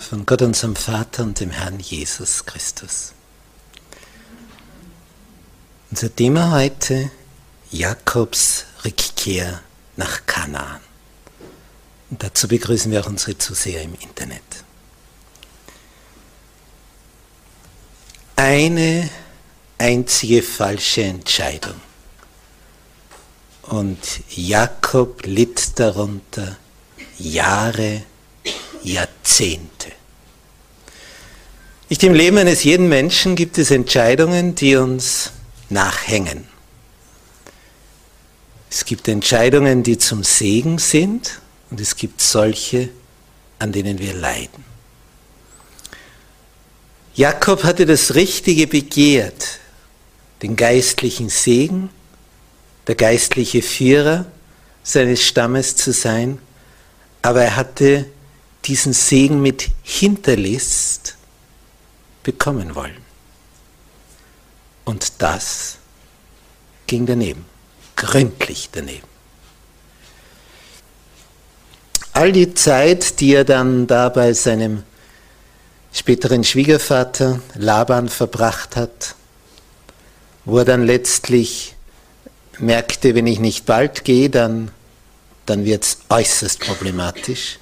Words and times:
von 0.00 0.24
Gott 0.24 0.42
unserem 0.42 0.74
Vater 0.74 1.22
und 1.22 1.38
dem 1.40 1.50
Herrn 1.50 1.78
Jesus 1.78 2.46
Christus. 2.46 3.12
Unser 5.90 6.14
Thema 6.14 6.52
heute 6.52 7.10
Jakobs 7.70 8.64
Rückkehr 8.84 9.60
nach 9.96 10.24
Kanaan. 10.26 10.80
Und 12.10 12.22
dazu 12.22 12.48
begrüßen 12.48 12.90
wir 12.90 13.02
auch 13.02 13.08
unsere 13.08 13.36
Zuseher 13.36 13.82
im 13.82 13.94
Internet. 14.00 14.42
Eine 18.36 19.10
einzige 19.78 20.42
falsche 20.42 21.02
Entscheidung. 21.02 21.80
Und 23.62 23.98
Jakob 24.30 25.24
litt 25.26 25.78
darunter 25.78 26.56
Jahre, 27.18 28.02
Jahrzehnte. 28.82 29.92
Nicht 31.88 32.02
im 32.04 32.14
Leben 32.14 32.38
eines 32.38 32.62
jeden 32.62 32.88
Menschen 32.88 33.34
gibt 33.34 33.58
es 33.58 33.70
Entscheidungen, 33.70 34.54
die 34.54 34.76
uns 34.76 35.32
nachhängen. 35.68 36.46
Es 38.70 38.84
gibt 38.84 39.08
Entscheidungen, 39.08 39.82
die 39.82 39.98
zum 39.98 40.22
Segen 40.22 40.78
sind 40.78 41.40
und 41.70 41.80
es 41.80 41.96
gibt 41.96 42.20
solche, 42.20 42.88
an 43.58 43.72
denen 43.72 43.98
wir 43.98 44.14
leiden. 44.14 44.64
Jakob 47.16 47.64
hatte 47.64 47.86
das 47.86 48.14
Richtige 48.14 48.68
begehrt, 48.68 49.58
den 50.42 50.54
geistlichen 50.54 51.28
Segen, 51.28 51.90
der 52.86 52.94
geistliche 52.94 53.62
Führer 53.62 54.26
seines 54.84 55.24
Stammes 55.24 55.76
zu 55.76 55.92
sein, 55.92 56.38
aber 57.22 57.42
er 57.42 57.56
hatte 57.56 58.06
diesen 58.64 58.92
Segen 58.92 59.40
mit 59.40 59.68
Hinterlist 59.82 61.16
bekommen 62.22 62.74
wollen. 62.74 62.98
Und 64.84 65.12
das 65.18 65.78
ging 66.86 67.06
daneben, 67.06 67.44
gründlich 67.96 68.68
daneben. 68.72 69.06
All 72.12 72.32
die 72.32 72.54
Zeit, 72.54 73.20
die 73.20 73.34
er 73.34 73.44
dann 73.44 73.86
da 73.86 74.08
bei 74.08 74.32
seinem 74.32 74.82
späteren 75.92 76.42
Schwiegervater 76.42 77.40
Laban 77.54 78.08
verbracht 78.08 78.74
hat, 78.74 79.14
wo 80.44 80.58
er 80.58 80.64
dann 80.64 80.84
letztlich 80.84 81.76
merkte, 82.58 83.14
wenn 83.14 83.28
ich 83.28 83.38
nicht 83.38 83.64
bald 83.64 84.04
gehe, 84.04 84.28
dann, 84.28 84.72
dann 85.46 85.64
wird 85.64 85.84
es 85.84 85.98
äußerst 86.08 86.58
problematisch. 86.60 87.59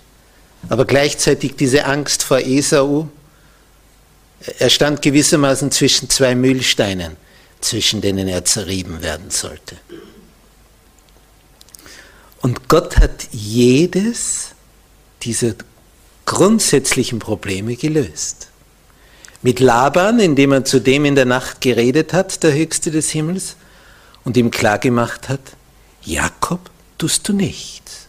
Aber 0.68 0.84
gleichzeitig 0.84 1.56
diese 1.56 1.84
Angst 1.86 2.22
vor 2.22 2.40
Esau, 2.40 3.08
er 4.58 4.70
stand 4.70 5.02
gewissermaßen 5.02 5.70
zwischen 5.70 6.10
zwei 6.10 6.34
Mühlsteinen, 6.34 7.16
zwischen 7.60 8.00
denen 8.00 8.28
er 8.28 8.44
zerrieben 8.44 9.02
werden 9.02 9.30
sollte. 9.30 9.76
Und 12.40 12.68
Gott 12.68 12.98
hat 12.98 13.28
jedes 13.32 14.50
dieser 15.22 15.54
grundsätzlichen 16.24 17.18
Probleme 17.18 17.74
gelöst. 17.74 18.48
Mit 19.42 19.60
Laban, 19.60 20.20
indem 20.20 20.52
er 20.52 20.64
zu 20.64 20.80
dem 20.80 21.04
in 21.04 21.14
der 21.14 21.24
Nacht 21.24 21.60
geredet 21.60 22.12
hat, 22.12 22.42
der 22.42 22.52
Höchste 22.52 22.90
des 22.90 23.10
Himmels, 23.10 23.56
und 24.24 24.36
ihm 24.36 24.50
klargemacht 24.50 25.28
hat, 25.28 25.40
Jakob 26.02 26.60
tust 26.98 27.28
du 27.28 27.32
nichts. 27.32 28.07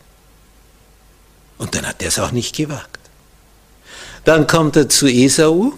Und 1.60 1.76
dann 1.76 1.86
hat 1.86 2.02
er 2.02 2.08
es 2.08 2.18
auch 2.18 2.32
nicht 2.32 2.56
gewagt. 2.56 3.00
Dann 4.24 4.48
kommt 4.48 4.76
er 4.76 4.90
zu 4.90 5.08
Esau 5.08 5.74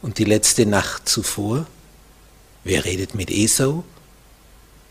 und 0.00 0.18
die 0.18 0.24
letzte 0.24 0.64
Nacht 0.64 1.08
zuvor, 1.08 1.66
wer 2.62 2.84
redet 2.84 3.14
mit 3.14 3.30
Esau? 3.30 3.84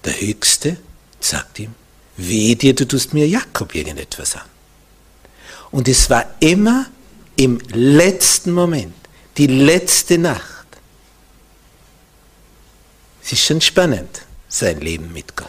Der 0.04 0.20
Höchste 0.20 0.78
sagt 1.20 1.60
ihm, 1.60 1.74
weh 2.18 2.54
dir, 2.56 2.76
du 2.76 2.86
tust 2.86 3.14
mir 3.14 3.28
Jakob 3.28 3.74
irgendetwas 3.74 4.36
an. 4.36 4.50
Und 5.72 5.88
es 5.88 6.10
war 6.10 6.26
immer 6.40 6.88
im 7.36 7.60
letzten 7.72 8.52
Moment, 8.52 8.94
die 9.38 9.48
letzte 9.48 10.18
Nacht. 10.18 10.68
Es 13.24 13.32
ist 13.32 13.46
schon 13.46 13.62
spannend, 13.62 14.24
sein 14.50 14.82
Leben 14.82 15.14
mit 15.14 15.36
Gott. 15.36 15.48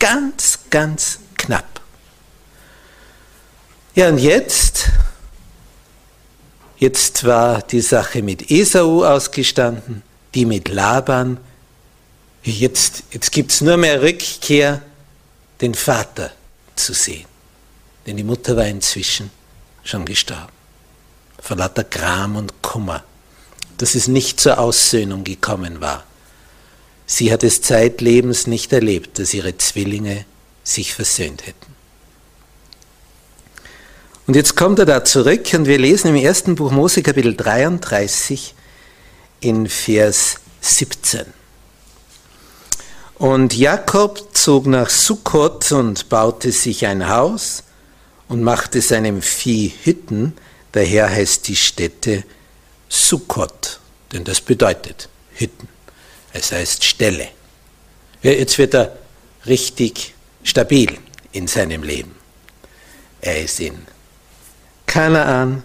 Ganz, 0.00 0.58
ganz 0.70 1.20
knapp. 1.36 1.73
Ja, 3.94 4.08
und 4.08 4.18
jetzt 4.18 4.90
Jetzt 6.84 7.24
war 7.24 7.62
die 7.62 7.80
Sache 7.80 8.22
mit 8.22 8.50
Esau 8.50 9.04
ausgestanden, 9.04 10.02
die 10.34 10.44
mit 10.44 10.68
Laban. 10.68 11.38
Jetzt, 12.42 13.04
jetzt 13.10 13.32
gibt 13.32 13.52
es 13.52 13.62
nur 13.62 13.78
mehr 13.78 14.02
Rückkehr, 14.02 14.82
den 15.62 15.74
Vater 15.74 16.32
zu 16.76 16.92
sehen. 16.92 17.24
Denn 18.06 18.18
die 18.18 18.22
Mutter 18.22 18.56
war 18.56 18.66
inzwischen 18.66 19.30
schon 19.82 20.04
gestorben. 20.04 20.52
Vor 21.40 21.56
lauter 21.56 21.84
Gram 21.84 22.36
und 22.36 22.60
Kummer, 22.60 23.02
dass 23.78 23.94
es 23.94 24.08
nicht 24.08 24.38
zur 24.38 24.58
Aussöhnung 24.58 25.24
gekommen 25.24 25.80
war. 25.80 26.04
Sie 27.06 27.32
hat 27.32 27.44
es 27.44 27.62
zeitlebens 27.62 28.46
nicht 28.46 28.74
erlebt, 28.74 29.18
dass 29.18 29.32
ihre 29.32 29.56
Zwillinge 29.56 30.26
sich 30.64 30.92
versöhnt 30.92 31.46
hätten. 31.46 31.73
Und 34.26 34.36
jetzt 34.36 34.56
kommt 34.56 34.78
er 34.78 34.86
da 34.86 35.04
zurück 35.04 35.52
und 35.52 35.66
wir 35.66 35.76
lesen 35.78 36.08
im 36.08 36.16
ersten 36.16 36.54
Buch 36.54 36.70
Mose 36.70 37.02
Kapitel 37.02 37.36
33 37.36 38.54
in 39.40 39.68
Vers 39.68 40.36
17. 40.62 41.26
Und 43.16 43.54
Jakob 43.54 44.30
zog 44.32 44.64
nach 44.66 44.88
Sukkot 44.88 45.72
und 45.72 46.08
baute 46.08 46.52
sich 46.52 46.86
ein 46.86 47.06
Haus 47.06 47.64
und 48.28 48.42
machte 48.42 48.80
seinem 48.80 49.20
Vieh 49.20 49.74
Hütten, 49.84 50.32
daher 50.72 51.10
heißt 51.10 51.46
die 51.46 51.56
Stätte 51.56 52.24
Sukkot, 52.88 53.78
denn 54.12 54.24
das 54.24 54.40
bedeutet 54.40 55.10
Hütten. 55.34 55.68
Es 56.32 56.50
heißt 56.50 56.82
Stelle. 56.82 57.28
Jetzt 58.22 58.56
wird 58.56 58.74
er 58.74 58.96
richtig 59.44 60.14
stabil 60.42 60.96
in 61.32 61.46
seinem 61.46 61.82
Leben. 61.82 62.14
Er 63.20 63.42
ist 63.42 63.60
in 63.60 63.86
Kanaan 64.94 65.64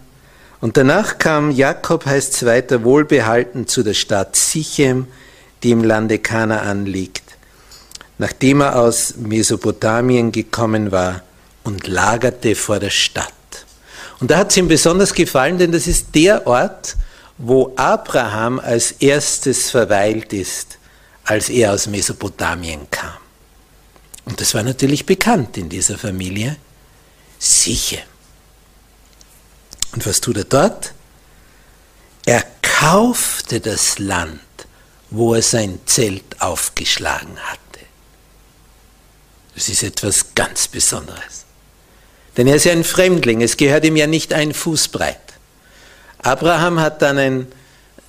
Und 0.60 0.76
danach 0.76 1.20
kam 1.20 1.52
Jakob, 1.52 2.08
heißt 2.08 2.34
es 2.34 2.46
weiter, 2.48 2.84
wohlbehalten 2.84 3.68
zu 3.68 3.84
der 3.84 3.94
Stadt 3.94 4.36
Sichem, 4.36 5.06
die 5.62 5.70
im 5.70 5.84
Lande 5.84 6.18
Kanaan 6.18 6.88
liegt, 6.88 7.38
nachdem 8.18 8.62
er 8.62 8.80
aus 8.80 9.18
Mesopotamien 9.18 10.32
gekommen 10.32 10.92
war 10.92 11.22
und 11.64 11.86
lagerte 11.86 12.56
vor 12.56 12.80
der 12.80 12.90
Stadt. 12.90 13.32
Und 14.20 14.32
da 14.32 14.40
hat 14.40 14.50
es 14.50 14.58
ihm 14.58 14.68
besonders 14.68 15.14
gefallen, 15.14 15.60
denn 15.60 15.72
das 15.72 15.86
ist 15.86 16.08
der 16.16 16.48
Ort, 16.48 16.98
wo 17.38 17.72
Abraham 17.76 18.60
als 18.60 18.94
erstes 18.94 19.70
verweilt 19.70 20.34
ist, 20.34 20.80
als 21.24 21.50
er 21.50 21.74
aus 21.74 21.86
Mesopotamien 21.86 22.88
kam. 22.90 23.20
Und 24.26 24.42
das 24.42 24.56
war 24.56 24.64
natürlich 24.64 25.06
bekannt 25.06 25.56
in 25.56 25.70
dieser 25.70 26.00
Familie. 26.00 26.58
Sicher. 27.38 28.00
Und 29.92 30.06
was 30.06 30.22
tut 30.22 30.38
er 30.38 30.44
dort? 30.44 30.94
Er 32.26 32.44
kaufte 32.62 33.60
das 33.60 34.00
Land, 34.00 34.40
wo 35.10 35.34
er 35.34 35.42
sein 35.42 35.80
Zelt 35.86 36.42
aufgeschlagen 36.42 37.38
hatte. 37.38 37.60
Das 39.56 39.68
ist 39.68 39.84
etwas 39.84 40.36
ganz 40.36 40.68
Besonderes. 40.68 41.46
Denn 42.38 42.48
er 42.48 42.56
ist 42.56 42.66
ja 42.66 42.72
ein 42.72 42.84
Fremdling, 42.84 43.42
es 43.42 43.58
gehört 43.58 43.84
ihm 43.84 43.96
ja 43.96 44.08
nicht 44.08 44.34
ein 44.34 44.54
Fuß 44.54 44.90
breit. 44.90 45.20
Abraham 46.20 46.80
hat 46.80 47.02
dann 47.02 47.18
ein 47.18 47.48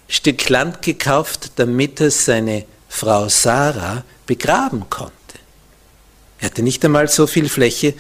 Stück 0.09 0.49
Land 0.49 0.83
gekauft, 0.83 1.53
damit 1.57 2.01
er 2.01 2.11
seine 2.11 2.67
Frau 2.89 3.29
Sarah 3.29 4.05
begraben 4.27 4.91
konnte. 4.91 5.15
Er 6.41 6.47
hatte 6.47 6.63
nicht 6.63 6.85
einmal 6.85 7.09
so 7.09 7.27
viel 7.27 7.49
Fläche 7.49 7.95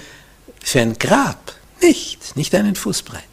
für 0.62 0.80
ein 0.80 0.98
Grab. 0.98 1.54
Nicht, 1.80 2.36
nicht 2.36 2.54
einen 2.54 2.76
Fuß 2.76 3.02
breit. 3.02 3.24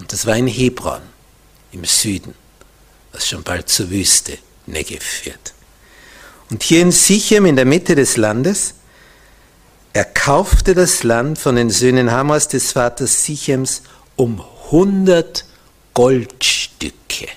Und 0.00 0.12
das 0.12 0.26
war 0.26 0.36
in 0.36 0.46
Hebron 0.46 1.02
im 1.72 1.84
Süden, 1.84 2.34
was 3.12 3.28
schon 3.28 3.42
bald 3.42 3.68
zur 3.68 3.90
Wüste 3.90 4.38
Negev 4.66 5.04
führt. 5.04 5.52
Und 6.50 6.62
hier 6.62 6.80
in 6.80 6.90
Sichem 6.90 7.46
in 7.46 7.54
der 7.54 7.66
Mitte 7.66 7.94
des 7.94 8.16
Landes, 8.16 8.74
er 9.92 10.04
kaufte 10.04 10.74
das 10.74 11.04
Land 11.04 11.38
von 11.38 11.56
den 11.56 11.70
Söhnen 11.70 12.10
Hamas 12.10 12.48
des 12.48 12.72
Vaters 12.72 13.24
Sichems 13.24 13.82
um 14.16 14.42
100 14.66 15.44
Goldstücke. 15.94 17.28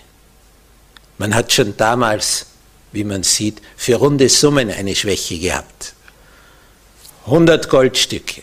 Man 1.17 1.35
hat 1.35 1.51
schon 1.51 1.75
damals, 1.77 2.45
wie 2.91 3.03
man 3.03 3.23
sieht, 3.23 3.61
für 3.75 3.95
runde 3.95 4.29
Summen 4.29 4.69
eine 4.69 4.95
Schwäche 4.95 5.37
gehabt. 5.37 5.93
100 7.25 7.69
Goldstücke. 7.69 8.41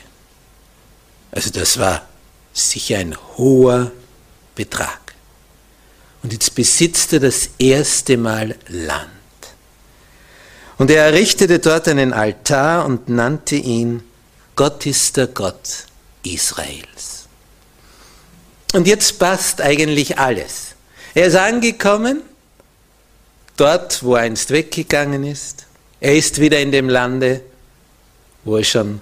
Also 1.30 1.50
das 1.50 1.78
war 1.78 2.08
sicher 2.52 2.98
ein 2.98 3.16
hoher 3.36 3.92
Betrag. 4.60 5.14
Und 6.22 6.34
jetzt 6.34 6.54
besitzt 6.54 7.14
er 7.14 7.20
das 7.20 7.48
erste 7.58 8.18
Mal 8.18 8.54
Land. 8.68 9.08
Und 10.76 10.90
er 10.90 11.06
errichtete 11.06 11.60
dort 11.60 11.88
einen 11.88 12.12
Altar 12.12 12.84
und 12.84 13.08
nannte 13.08 13.56
ihn 13.56 14.02
Gott 14.56 14.84
ist 14.84 15.16
der 15.16 15.28
Gott 15.28 15.86
Israels. 16.22 17.26
Und 18.74 18.86
jetzt 18.86 19.18
passt 19.18 19.62
eigentlich 19.62 20.18
alles. 20.18 20.74
Er 21.14 21.28
ist 21.28 21.36
angekommen, 21.36 22.20
dort, 23.56 24.02
wo 24.02 24.14
er 24.16 24.22
einst 24.22 24.50
weggegangen 24.50 25.24
ist. 25.24 25.64
Er 26.00 26.14
ist 26.14 26.38
wieder 26.38 26.60
in 26.60 26.70
dem 26.70 26.90
Lande, 26.90 27.40
wo 28.44 28.58
er 28.58 28.64
schon 28.64 29.00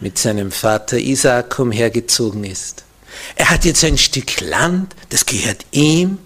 mit 0.00 0.18
seinem 0.18 0.50
Vater 0.50 0.98
Isaak 0.98 1.60
umhergezogen 1.60 2.42
ist. 2.42 2.82
Er 3.36 3.50
hat 3.50 3.64
jetzt 3.64 3.84
ein 3.84 3.98
Stück 3.98 4.40
Land, 4.40 4.94
das 5.08 5.26
gehört 5.26 5.64
ihm, 5.70 6.18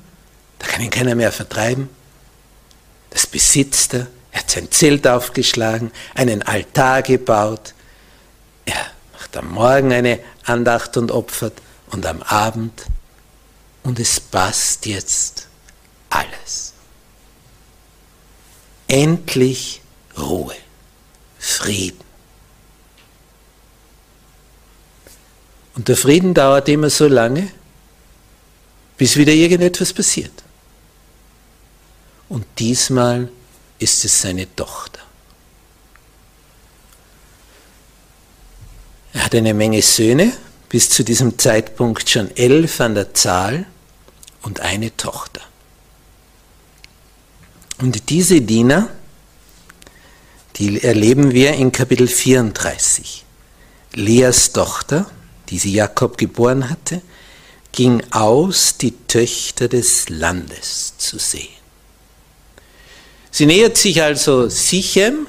da 0.58 0.66
kann 0.66 0.82
ihn 0.82 0.90
keiner 0.90 1.14
mehr 1.14 1.32
vertreiben. 1.32 1.88
Das 3.10 3.26
besitzt 3.26 3.94
er. 3.94 4.08
Er 4.32 4.40
hat 4.40 4.50
sein 4.50 4.70
Zelt 4.70 5.06
aufgeschlagen, 5.06 5.92
einen 6.14 6.42
Altar 6.42 7.02
gebaut. 7.02 7.74
Er 8.64 8.86
macht 9.12 9.36
am 9.36 9.52
Morgen 9.52 9.92
eine 9.92 10.18
Andacht 10.44 10.96
und 10.96 11.12
opfert 11.12 11.54
und 11.90 12.04
am 12.06 12.22
Abend. 12.22 12.86
Und 13.84 14.00
es 14.00 14.18
passt 14.18 14.86
jetzt 14.86 15.46
alles. 16.10 16.72
Endlich 18.88 19.82
Ruhe, 20.18 20.56
Frieden. 21.38 22.03
Und 25.74 25.88
der 25.88 25.96
Frieden 25.96 26.34
dauert 26.34 26.68
immer 26.68 26.90
so 26.90 27.08
lange, 27.08 27.50
bis 28.96 29.16
wieder 29.16 29.32
irgendetwas 29.32 29.92
passiert. 29.92 30.44
Und 32.28 32.46
diesmal 32.58 33.28
ist 33.78 34.04
es 34.04 34.22
seine 34.22 34.54
Tochter. 34.54 35.00
Er 39.12 39.24
hat 39.24 39.34
eine 39.34 39.54
Menge 39.54 39.82
Söhne, 39.82 40.32
bis 40.68 40.90
zu 40.90 41.04
diesem 41.04 41.38
Zeitpunkt 41.38 42.08
schon 42.08 42.36
elf 42.36 42.80
an 42.80 42.94
der 42.94 43.14
Zahl 43.14 43.66
und 44.42 44.60
eine 44.60 44.96
Tochter. 44.96 45.40
Und 47.78 48.10
diese 48.10 48.40
Diener, 48.40 48.88
die 50.56 50.82
erleben 50.82 51.32
wir 51.32 51.54
in 51.54 51.72
Kapitel 51.72 52.08
34. 52.08 53.24
Leas 53.92 54.52
Tochter, 54.52 55.06
die 55.50 55.58
sie 55.58 55.72
Jakob 55.72 56.18
geboren 56.18 56.70
hatte, 56.70 57.02
ging 57.72 58.02
aus, 58.10 58.76
die 58.78 58.92
Töchter 59.08 59.68
des 59.68 60.08
Landes 60.08 60.94
zu 60.98 61.18
sehen. 61.18 61.48
Sie 63.30 63.46
nähert 63.46 63.76
sich 63.76 64.00
also 64.00 64.48
Sichem, 64.48 65.26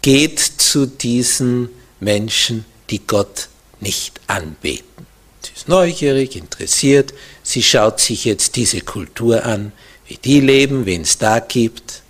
geht 0.00 0.38
zu 0.38 0.86
diesen 0.86 1.68
Menschen, 2.00 2.64
die 2.88 3.00
Gott 3.06 3.48
nicht 3.80 4.20
anbeten. 4.28 5.06
Sie 5.42 5.52
ist 5.54 5.68
neugierig, 5.68 6.36
interessiert, 6.36 7.12
sie 7.42 7.62
schaut 7.62 8.00
sich 8.00 8.24
jetzt 8.24 8.56
diese 8.56 8.80
Kultur 8.80 9.44
an, 9.44 9.72
wie 10.06 10.16
die 10.16 10.40
leben, 10.40 10.86
wen 10.86 11.02
es 11.02 11.18
da 11.18 11.38
gibt. 11.38 12.02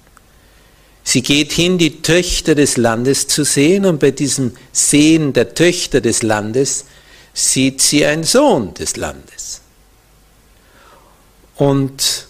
Sie 1.08 1.22
geht 1.22 1.52
hin, 1.52 1.78
die 1.78 2.02
Töchter 2.02 2.54
des 2.54 2.76
Landes 2.76 3.28
zu 3.28 3.42
sehen 3.42 3.86
und 3.86 3.98
bei 3.98 4.10
diesem 4.10 4.52
Sehen 4.72 5.32
der 5.32 5.54
Töchter 5.54 6.02
des 6.02 6.22
Landes 6.22 6.84
sieht 7.32 7.80
sie 7.80 8.04
einen 8.04 8.24
Sohn 8.24 8.74
des 8.74 8.98
Landes. 8.98 9.62
Und 11.56 12.26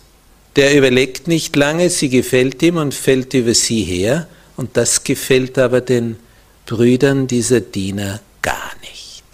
der 0.54 0.76
überlegt 0.76 1.26
nicht 1.26 1.56
lange, 1.56 1.90
sie 1.90 2.08
gefällt 2.08 2.62
ihm 2.62 2.76
und 2.76 2.94
fällt 2.94 3.34
über 3.34 3.52
sie 3.52 3.82
her 3.82 4.28
und 4.56 4.76
das 4.76 5.02
gefällt 5.02 5.58
aber 5.58 5.80
den 5.80 6.16
Brüdern 6.64 7.26
dieser 7.26 7.60
Diener 7.60 8.20
gar 8.42 8.70
nicht. 8.82 9.24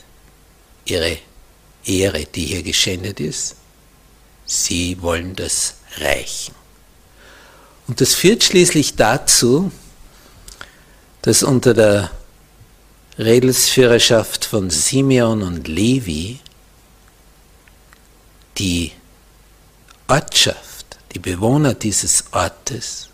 Ihre 0.86 1.18
Ehre, 1.84 2.24
die 2.34 2.46
hier 2.46 2.62
geschändet 2.62 3.20
ist, 3.20 3.56
sie 4.46 5.02
wollen 5.02 5.36
das 5.36 5.74
rächen. 6.00 6.63
Und 7.86 8.00
das 8.00 8.14
führt 8.14 8.44
schließlich 8.44 8.96
dazu, 8.96 9.70
dass 11.22 11.42
unter 11.42 11.74
der 11.74 12.10
Redelsführerschaft 13.18 14.44
von 14.44 14.70
Simeon 14.70 15.42
und 15.42 15.68
Levi 15.68 16.40
die 18.58 18.92
Ortschaft, 20.08 20.98
die 21.14 21.18
Bewohner 21.18 21.74
dieses 21.74 22.24
Ortes 22.32 23.08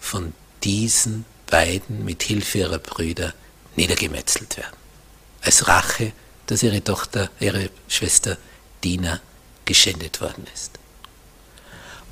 von 0.00 0.32
diesen 0.62 1.24
beiden 1.46 2.04
mit 2.04 2.22
Hilfe 2.22 2.58
ihrer 2.58 2.78
Brüder 2.78 3.32
niedergemetzelt 3.76 4.56
werden. 4.56 4.76
Als 5.42 5.68
Rache, 5.68 6.12
dass 6.46 6.62
ihre 6.62 6.82
Tochter, 6.82 7.30
ihre 7.40 7.70
Schwester 7.88 8.36
Dina 8.82 9.20
geschändet 9.64 10.20
worden 10.20 10.46
ist. 10.52 10.72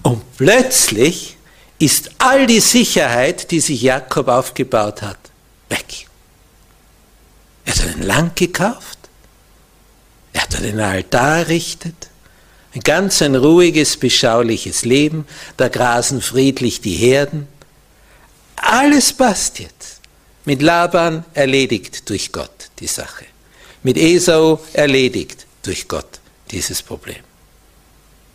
Und 0.02 0.22
plötzlich 0.36 1.36
ist 1.82 2.10
all 2.18 2.46
die 2.46 2.60
Sicherheit, 2.60 3.50
die 3.50 3.58
sich 3.58 3.82
Jakob 3.82 4.28
aufgebaut 4.28 5.02
hat, 5.02 5.18
weg. 5.68 6.06
Er 7.64 7.74
hat 7.74 7.82
einen 7.82 8.02
Land 8.02 8.36
gekauft, 8.36 8.98
er 10.32 10.42
hat 10.42 10.54
einen 10.54 10.78
Altar 10.78 11.38
errichtet, 11.38 12.08
ein 12.72 12.82
ganz 12.82 13.20
ein 13.20 13.34
ruhiges, 13.34 13.96
beschauliches 13.96 14.84
Leben, 14.84 15.26
da 15.56 15.66
grasen 15.66 16.22
friedlich 16.22 16.80
die 16.80 16.94
Herden. 16.94 17.48
Alles 18.54 19.12
passt 19.12 19.58
jetzt. 19.58 20.00
Mit 20.44 20.62
Laban 20.62 21.24
erledigt 21.34 22.08
durch 22.08 22.30
Gott 22.30 22.70
die 22.78 22.86
Sache. 22.86 23.26
Mit 23.82 23.96
Esau 23.96 24.62
erledigt 24.72 25.46
durch 25.64 25.88
Gott 25.88 26.20
dieses 26.52 26.80
Problem. 26.80 27.24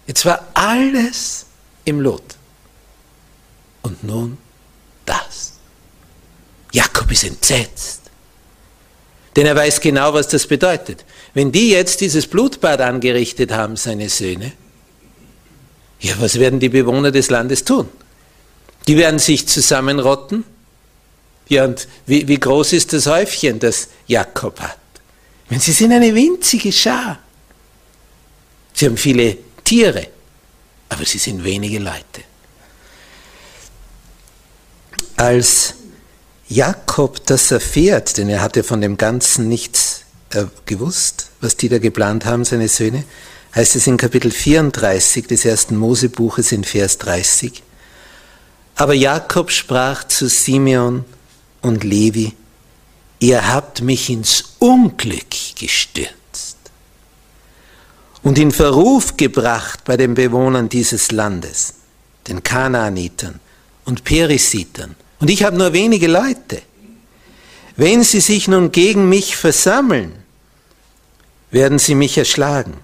Jetzt 0.06 0.26
war 0.26 0.46
alles 0.54 1.46
im 1.86 2.02
Lot. 2.02 2.37
Und 3.88 4.04
nun 4.04 4.38
das. 5.06 5.54
Jakob 6.74 7.10
ist 7.10 7.24
entsetzt. 7.24 8.02
Denn 9.34 9.46
er 9.46 9.56
weiß 9.56 9.80
genau, 9.80 10.14
was 10.14 10.28
das 10.28 10.46
bedeutet. 10.46 11.06
Wenn 11.34 11.54
die 11.54 11.70
jetzt 11.70 12.02
dieses 12.02 12.28
Blutbad 12.28 12.82
angerichtet 12.82 13.52
haben, 13.54 13.78
seine 13.78 14.10
Söhne, 14.10 14.52
ja, 16.02 16.16
was 16.20 16.38
werden 16.38 16.60
die 16.60 16.68
Bewohner 16.68 17.12
des 17.12 17.30
Landes 17.30 17.64
tun? 17.64 17.88
Die 18.88 18.98
werden 18.98 19.20
sich 19.20 19.48
zusammenrotten. 19.48 20.44
Ja, 21.48 21.64
und 21.64 21.88
wie, 22.06 22.28
wie 22.28 22.40
groß 22.40 22.74
ist 22.74 22.92
das 22.92 23.06
Häufchen, 23.06 23.60
das 23.60 23.88
Jakob 24.06 24.60
hat? 24.60 24.78
Wenn 25.48 25.62
sie 25.62 25.72
sind 25.72 25.94
eine 25.94 26.14
winzige 26.14 26.74
Schar. 26.74 27.20
Sie 28.74 28.86
haben 28.86 28.98
viele 28.98 29.38
Tiere, 29.64 30.08
aber 30.90 31.06
sie 31.06 31.20
sind 31.20 31.42
wenige 31.46 31.80
Leute. 31.80 32.24
Als 35.16 35.76
Jakob 36.50 37.26
das 37.26 37.52
erfährt, 37.52 38.18
denn 38.18 38.30
er 38.30 38.42
hatte 38.42 38.64
von 38.64 38.82
dem 38.82 38.98
Ganzen 38.98 39.50
nichts 39.50 40.04
äh, 40.32 40.46
gewusst, 40.66 41.32
was 41.42 41.58
die 41.58 41.70
da 41.70 41.78
geplant 41.78 42.26
haben, 42.26 42.46
seine 42.46 42.68
Söhne, 42.68 43.04
heißt 43.56 43.76
es 43.76 43.88
in 43.88 43.98
Kapitel 43.98 44.32
34 44.32 45.28
des 45.28 45.44
ersten 45.44 45.76
Mosebuches 45.76 46.52
in 46.52 46.64
Vers 46.64 46.98
30. 47.00 47.64
Aber 48.76 48.94
Jakob 48.94 49.52
sprach 49.52 50.04
zu 50.06 50.28
Simeon 50.28 51.04
und 51.62 51.84
Levi, 51.84 52.34
ihr 53.20 53.52
habt 53.52 53.82
mich 53.82 54.10
ins 54.10 54.56
Unglück 54.60 55.56
gestürzt 55.60 56.58
und 58.22 58.38
in 58.38 58.52
Verruf 58.52 59.18
gebracht 59.18 59.82
bei 59.86 59.98
den 59.98 60.14
Bewohnern 60.14 60.70
dieses 60.70 61.12
Landes, 61.12 61.74
den 62.28 62.44
Kanaanitern 62.44 63.40
und 63.88 64.04
Perisitern 64.04 64.96
und 65.20 65.30
ich 65.30 65.44
habe 65.44 65.58
nur 65.58 65.74
wenige 65.74 66.08
Leute. 66.08 66.62
Wenn 67.76 68.04
sie 68.04 68.22
sich 68.22 68.48
nun 68.48 68.72
gegen 68.72 69.08
mich 69.10 69.36
versammeln, 69.36 70.24
werden 71.52 71.80
sie 71.80 71.96
mich 71.96 72.18
erschlagen. 72.18 72.78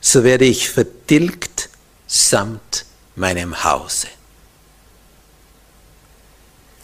So 0.00 0.24
werde 0.24 0.44
ich 0.44 0.70
vertilgt 0.70 1.68
samt 2.06 2.84
meinem 3.16 3.64
Hause. 3.64 4.08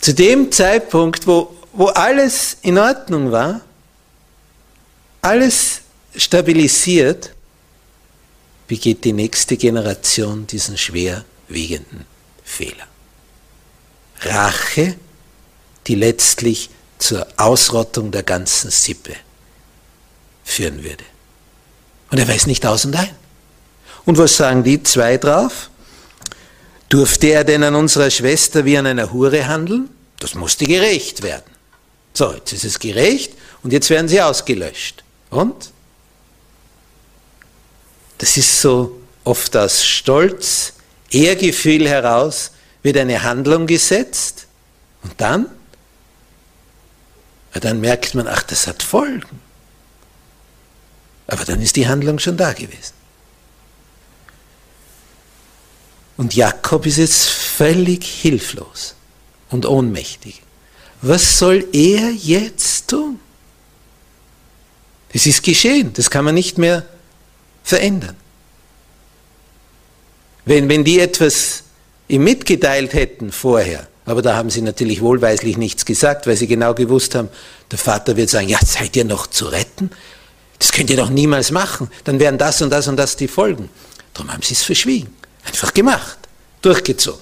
Zu 0.01 0.15
dem 0.15 0.51
Zeitpunkt, 0.51 1.27
wo, 1.27 1.57
wo 1.73 1.87
alles 1.87 2.57
in 2.63 2.79
Ordnung 2.79 3.31
war, 3.31 3.61
alles 5.21 5.83
stabilisiert, 6.17 7.33
begeht 8.67 9.05
die 9.05 9.13
nächste 9.13 9.57
Generation 9.57 10.47
diesen 10.47 10.77
schwerwiegenden 10.77 12.07
Fehler. 12.43 12.92
Rache, 14.25 14.97
die 15.87 15.95
letztlich 15.95 16.71
zur 16.99 17.27
Ausrottung 17.37 18.11
der 18.11 18.23
ganzen 18.23 18.71
Sippe 18.71 19.15
führen 20.45 20.85
würde. 20.85 21.05
Und 22.11 22.19
er 22.19 22.29
weiß 22.29 22.47
nicht 22.47 22.65
aus 22.67 22.85
und 22.85 22.95
ein. 22.95 23.11
Und 24.05 24.19
was 24.19 24.37
sagen 24.37 24.65
die 24.65 24.83
zwei 24.83 25.17
drauf? 25.17 25.71
Durfte 26.89 27.29
er 27.29 27.45
denn 27.45 27.63
an 27.63 27.75
unserer 27.75 28.11
Schwester 28.11 28.65
wie 28.65 28.77
an 28.77 28.87
einer 28.87 29.13
Hure 29.13 29.47
handeln? 29.47 29.89
Das 30.19 30.35
musste 30.35 30.67
gerecht 30.67 31.23
werden. 31.23 31.51
So, 32.13 32.33
jetzt 32.35 32.53
ist 32.53 32.65
es 32.65 32.79
gerecht 32.79 33.33
und 33.63 33.73
jetzt 33.73 33.89
werden 33.91 34.09
sie 34.09 34.21
ausgelöscht. 34.21 35.03
Und? 35.31 35.71
Das 38.19 38.37
ist 38.37 38.61
so 38.61 39.01
oft 39.25 39.57
aus 39.57 39.85
Stolz, 39.85 40.75
Ehrgefühl 41.11 41.89
heraus, 41.89 42.53
wird 42.83 42.97
eine 42.97 43.23
Handlung 43.23 43.67
gesetzt 43.67 44.47
und 45.03 45.21
dann? 45.21 45.47
Ja, 47.55 47.61
dann 47.61 47.81
merkt 47.81 48.15
man, 48.15 48.27
ach, 48.27 48.43
das 48.43 48.67
hat 48.67 48.83
Folgen. 48.83 49.41
Aber 51.27 51.45
dann 51.45 51.61
ist 51.61 51.77
die 51.77 51.89
Handlung 51.89 52.19
schon 52.19 52.37
da 52.37 52.53
gewesen. 52.53 52.95
Und 56.17 56.35
Jakob 56.35 56.87
ist 56.87 56.99
jetzt 56.99 57.29
völlig 57.29 58.05
hilflos 58.05 58.95
und 59.51 59.67
ohnmächtig. 59.67 60.43
Was 61.01 61.39
soll 61.39 61.67
er 61.73 62.11
jetzt 62.11 62.89
tun? 62.89 63.19
Es 65.13 65.27
ist 65.27 65.43
geschehen, 65.43 65.93
das 65.93 66.11
kann 66.11 66.25
man 66.25 66.35
nicht 66.35 66.59
mehr 66.59 66.87
verändern. 67.63 68.17
Wenn, 70.45 70.69
wenn 70.69 70.85
die 70.85 71.01
etwas 71.01 71.65
ihm 72.13 72.25
mitgeteilt 72.25 72.93
hätten 72.93 73.33
vorher, 73.33 73.89
aber 74.05 74.23
da 74.23 74.37
haben 74.37 74.51
sie 74.51 74.63
natürlich 74.63 75.01
wohlweislich 75.01 75.57
nichts 75.57 75.85
gesagt, 75.85 76.27
weil 76.27 76.37
sie 76.37 76.47
genau 76.47 76.75
gewusst 76.75 77.15
haben, 77.15 77.29
der 77.71 77.79
Vater 77.79 78.17
wird 78.17 78.29
sagen, 78.29 78.49
ja, 78.49 78.59
seid 78.65 78.95
ihr 78.97 79.05
noch 79.05 79.27
zu 79.27 79.47
retten? 79.47 79.91
Das 80.59 80.71
könnt 80.73 80.91
ihr 80.91 80.97
doch 80.97 81.11
niemals 81.11 81.51
machen. 81.51 81.91
Dann 82.05 82.21
wären 82.21 82.39
das 82.39 82.63
und 82.63 82.71
das 82.71 82.87
und 82.87 82.97
das 82.97 83.17
die 83.17 83.29
Folgen. 83.29 83.69
Darum 84.15 84.33
haben 84.33 84.43
sie 84.43 84.55
es 84.55 84.63
verschwiegen. 84.63 85.13
Einfach 85.45 85.75
gemacht. 85.75 86.19
Durchgezogen. 86.61 87.21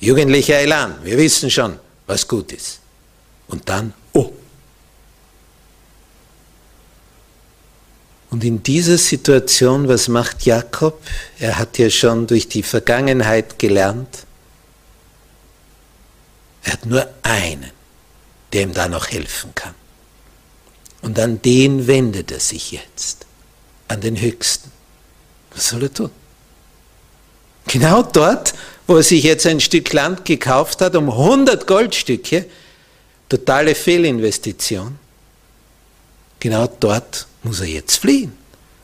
Jugendlicher 0.00 0.58
Elan. 0.58 0.94
Wir 1.02 1.18
wissen 1.18 1.50
schon, 1.50 1.78
was 2.06 2.26
gut 2.26 2.52
ist. 2.52 2.78
Und 3.48 3.68
dann, 3.68 3.92
oh, 4.12 4.32
Und 8.34 8.42
in 8.42 8.64
dieser 8.64 8.98
Situation, 8.98 9.86
was 9.86 10.08
macht 10.08 10.44
Jakob? 10.44 11.00
Er 11.38 11.56
hat 11.56 11.78
ja 11.78 11.88
schon 11.88 12.26
durch 12.26 12.48
die 12.48 12.64
Vergangenheit 12.64 13.60
gelernt, 13.60 14.08
er 16.64 16.72
hat 16.72 16.84
nur 16.84 17.08
einen, 17.22 17.70
der 18.52 18.62
ihm 18.62 18.74
da 18.74 18.88
noch 18.88 19.06
helfen 19.06 19.52
kann. 19.54 19.76
Und 21.02 21.16
an 21.20 21.42
den 21.42 21.86
wendet 21.86 22.32
er 22.32 22.40
sich 22.40 22.72
jetzt, 22.72 23.24
an 23.86 24.00
den 24.00 24.20
Höchsten. 24.20 24.68
Was 25.54 25.68
soll 25.68 25.84
er 25.84 25.94
tun? 25.94 26.10
Genau 27.68 28.02
dort, 28.02 28.52
wo 28.88 28.96
er 28.96 29.04
sich 29.04 29.22
jetzt 29.22 29.46
ein 29.46 29.60
Stück 29.60 29.92
Land 29.92 30.24
gekauft 30.24 30.80
hat, 30.80 30.96
um 30.96 31.08
100 31.08 31.68
Goldstücke, 31.68 32.46
totale 33.28 33.76
Fehlinvestition, 33.76 34.98
genau 36.44 36.66
dort 36.78 37.26
muss 37.42 37.60
er 37.60 37.66
jetzt 37.66 37.96
fliehen. 37.96 38.34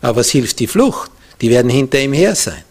Aber 0.01 0.21
was 0.21 0.31
hilft 0.31 0.61
die 0.61 0.67
Flucht? 0.67 1.11
Die 1.43 1.51
werden 1.51 1.71
hinter 1.71 2.01
ihm 2.01 2.15
her 2.15 2.35
sein. 2.35 2.65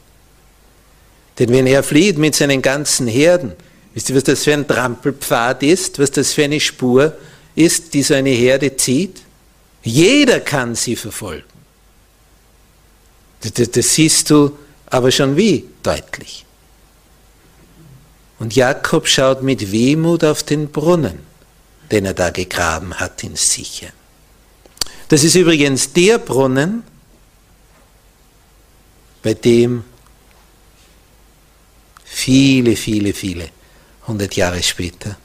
Denn 1.37 1.49
wenn 1.51 1.67
er 1.67 1.83
flieht 1.83 2.17
mit 2.17 2.33
seinen 2.33 2.59
ganzen 2.63 3.07
Herden, 3.07 3.53
wisst 3.93 4.09
ihr, 4.09 4.15
was 4.15 4.23
das 4.23 4.43
für 4.43 4.53
ein 4.53 4.67
Trampelpfad 4.67 5.61
ist, 5.61 5.99
was 5.99 6.09
das 6.09 6.33
für 6.33 6.43
eine 6.43 6.59
Spur 6.59 7.15
ist, 7.53 7.93
die 7.93 8.01
so 8.01 8.15
eine 8.15 8.31
Herde 8.31 8.75
zieht? 8.75 9.21
Jeder 9.83 10.39
kann 10.39 10.73
sie 10.73 10.95
verfolgen. 10.95 11.43
Das, 13.41 13.69
das 13.69 13.93
siehst 13.93 14.31
du 14.31 14.57
aber 14.87 15.11
schon 15.11 15.37
wie 15.37 15.65
deutlich. 15.83 16.45
Und 18.39 18.55
Jakob 18.55 19.07
schaut 19.07 19.43
mit 19.43 19.71
Wehmut 19.71 20.23
auf 20.23 20.41
den 20.41 20.69
Brunnen, 20.71 21.19
den 21.91 22.05
er 22.05 22.15
da 22.15 22.31
gegraben 22.31 22.95
hat 22.95 23.23
in 23.23 23.35
Sichern. 23.35 23.98
Das 25.09 25.23
ist 25.23 25.33
übrigens 25.33 25.91
der 25.91 26.19
Brunnen, 26.19 26.83
bei 29.23 29.33
dem 29.33 29.83
viele, 32.05 32.75
viele, 32.75 33.13
viele 33.13 33.49
hundert 34.05 34.35
Jahre 34.35 34.61
später 34.61 35.17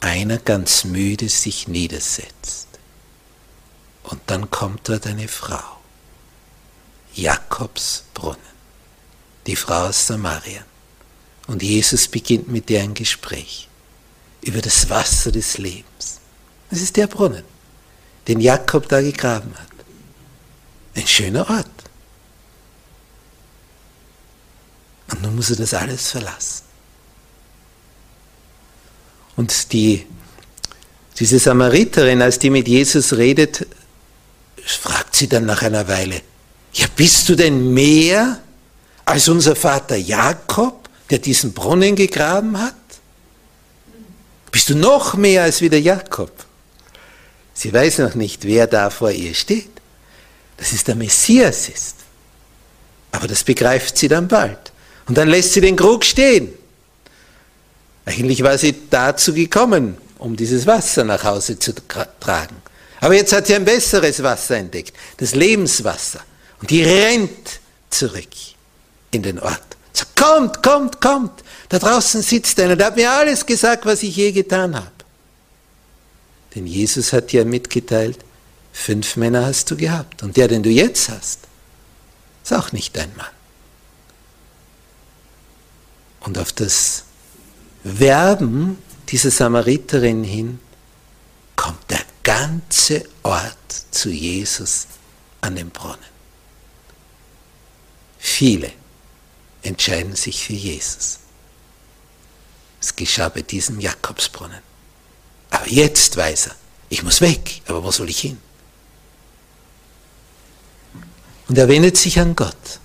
einer 0.00 0.36
ganz 0.36 0.84
müde 0.84 1.30
sich 1.30 1.66
niedersetzt. 1.66 2.68
Und 4.02 4.20
dann 4.26 4.50
kommt 4.50 4.90
dort 4.90 5.06
eine 5.06 5.28
Frau, 5.28 5.80
Jakobs 7.14 8.04
Brunnen, 8.12 8.36
die 9.46 9.56
Frau 9.56 9.86
aus 9.86 10.08
Samarien. 10.08 10.64
Und 11.46 11.62
Jesus 11.62 12.06
beginnt 12.06 12.48
mit 12.48 12.68
ihr 12.68 12.82
ein 12.82 12.92
Gespräch 12.92 13.68
über 14.42 14.60
das 14.60 14.90
Wasser 14.90 15.32
des 15.32 15.56
Lebens. 15.56 16.20
Das 16.68 16.82
ist 16.82 16.98
der 16.98 17.06
Brunnen 17.06 17.51
den 18.28 18.40
Jakob 18.40 18.88
da 18.88 19.00
gegraben 19.00 19.52
hat. 19.54 19.68
Ein 20.94 21.06
schöner 21.06 21.48
Ort. 21.48 21.66
Und 25.10 25.22
nun 25.22 25.36
muss 25.36 25.50
er 25.50 25.56
das 25.56 25.74
alles 25.74 26.10
verlassen. 26.10 26.62
Und 29.36 29.72
die, 29.72 30.06
diese 31.18 31.38
Samariterin, 31.38 32.22
als 32.22 32.38
die 32.38 32.50
mit 32.50 32.68
Jesus 32.68 33.14
redet, 33.14 33.66
fragt 34.64 35.16
sie 35.16 35.28
dann 35.28 35.46
nach 35.46 35.62
einer 35.62 35.88
Weile, 35.88 36.22
ja, 36.74 36.86
bist 36.96 37.28
du 37.28 37.34
denn 37.34 37.72
mehr 37.72 38.40
als 39.04 39.28
unser 39.28 39.56
Vater 39.56 39.96
Jakob, 39.96 40.88
der 41.10 41.18
diesen 41.18 41.52
Brunnen 41.52 41.96
gegraben 41.96 42.58
hat? 42.58 42.74
Bist 44.50 44.70
du 44.70 44.74
noch 44.74 45.14
mehr 45.14 45.42
als 45.44 45.60
wie 45.60 45.68
der 45.68 45.80
Jakob? 45.80 46.30
Sie 47.54 47.72
weiß 47.72 47.98
noch 47.98 48.14
nicht, 48.14 48.44
wer 48.44 48.66
da 48.66 48.90
vor 48.90 49.10
ihr 49.10 49.34
steht, 49.34 49.70
dass 50.56 50.72
es 50.72 50.84
der 50.84 50.94
Messias 50.94 51.68
ist. 51.68 51.96
Aber 53.10 53.26
das 53.26 53.44
begreift 53.44 53.98
sie 53.98 54.08
dann 54.08 54.28
bald. 54.28 54.72
Und 55.06 55.18
dann 55.18 55.28
lässt 55.28 55.52
sie 55.52 55.60
den 55.60 55.76
Krug 55.76 56.04
stehen. 56.04 56.52
Eigentlich 58.04 58.42
war 58.42 58.56
sie 58.58 58.74
dazu 58.90 59.34
gekommen, 59.34 59.98
um 60.18 60.36
dieses 60.36 60.66
Wasser 60.66 61.04
nach 61.04 61.24
Hause 61.24 61.58
zu 61.58 61.74
tragen. 62.20 62.56
Aber 63.00 63.14
jetzt 63.14 63.32
hat 63.32 63.48
sie 63.48 63.54
ein 63.54 63.64
besseres 63.64 64.22
Wasser 64.22 64.56
entdeckt, 64.56 64.96
das 65.16 65.34
Lebenswasser. 65.34 66.20
Und 66.60 66.70
die 66.70 66.84
rennt 66.84 67.60
zurück 67.90 68.28
in 69.10 69.22
den 69.22 69.40
Ort. 69.40 69.60
So, 69.92 70.04
kommt, 70.14 70.62
kommt, 70.62 71.00
kommt. 71.00 71.42
Da 71.68 71.78
draußen 71.80 72.22
sitzt 72.22 72.60
einer, 72.60 72.76
der 72.76 72.86
hat 72.86 72.96
mir 72.96 73.10
alles 73.10 73.44
gesagt, 73.44 73.84
was 73.84 74.02
ich 74.04 74.14
je 74.14 74.30
getan 74.30 74.74
habe. 74.76 74.91
Denn 76.54 76.66
Jesus 76.66 77.12
hat 77.12 77.32
dir 77.32 77.44
mitgeteilt, 77.44 78.18
fünf 78.72 79.16
Männer 79.16 79.46
hast 79.46 79.70
du 79.70 79.76
gehabt. 79.76 80.22
Und 80.22 80.36
der, 80.36 80.48
den 80.48 80.62
du 80.62 80.70
jetzt 80.70 81.08
hast, 81.08 81.40
ist 82.42 82.52
auch 82.52 82.72
nicht 82.72 82.96
dein 82.96 83.14
Mann. 83.16 83.26
Und 86.20 86.38
auf 86.38 86.52
das 86.52 87.04
Werben 87.84 88.78
dieser 89.08 89.30
Samariterin 89.30 90.24
hin 90.24 90.60
kommt 91.56 91.90
der 91.90 92.02
ganze 92.22 93.04
Ort 93.22 93.56
zu 93.90 94.10
Jesus 94.10 94.86
an 95.40 95.56
den 95.56 95.70
Brunnen. 95.70 95.98
Viele 98.18 98.72
entscheiden 99.62 100.14
sich 100.14 100.46
für 100.46 100.52
Jesus. 100.52 101.18
Es 102.80 102.94
geschah 102.94 103.28
bei 103.28 103.42
diesem 103.42 103.80
Jakobsbrunnen. 103.80 104.71
Aber 105.62 105.70
jetzt 105.70 106.16
weiß 106.16 106.48
er, 106.48 106.56
ich 106.88 107.04
muss 107.04 107.20
weg, 107.20 107.62
aber 107.68 107.84
wo 107.84 107.92
soll 107.92 108.10
ich 108.10 108.18
hin? 108.18 108.36
Und 111.46 111.56
er 111.56 111.68
wendet 111.68 111.96
sich 111.96 112.18
an 112.18 112.34
Gott. 112.34 112.80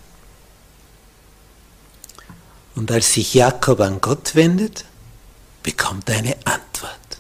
Und 2.76 2.92
als 2.92 3.14
sich 3.14 3.34
Jakob 3.34 3.80
an 3.80 4.00
Gott 4.00 4.36
wendet, 4.36 4.86
bekommt 5.64 6.08
er 6.08 6.18
eine 6.18 6.36
Antwort. 6.46 7.18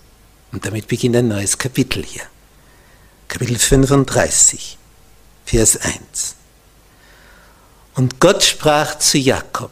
Und 0.51 0.63
damit 0.63 0.87
beginnt 0.87 1.15
ein 1.15 1.27
neues 1.27 1.57
Kapitel 1.57 2.05
hier. 2.05 2.27
Kapitel 3.27 3.57
35, 3.57 4.77
Vers 5.43 5.77
1. 5.77 6.35
Und 7.95 8.19
Gott 8.19 8.43
sprach 8.43 8.99
zu 8.99 9.17
Jakob, 9.17 9.71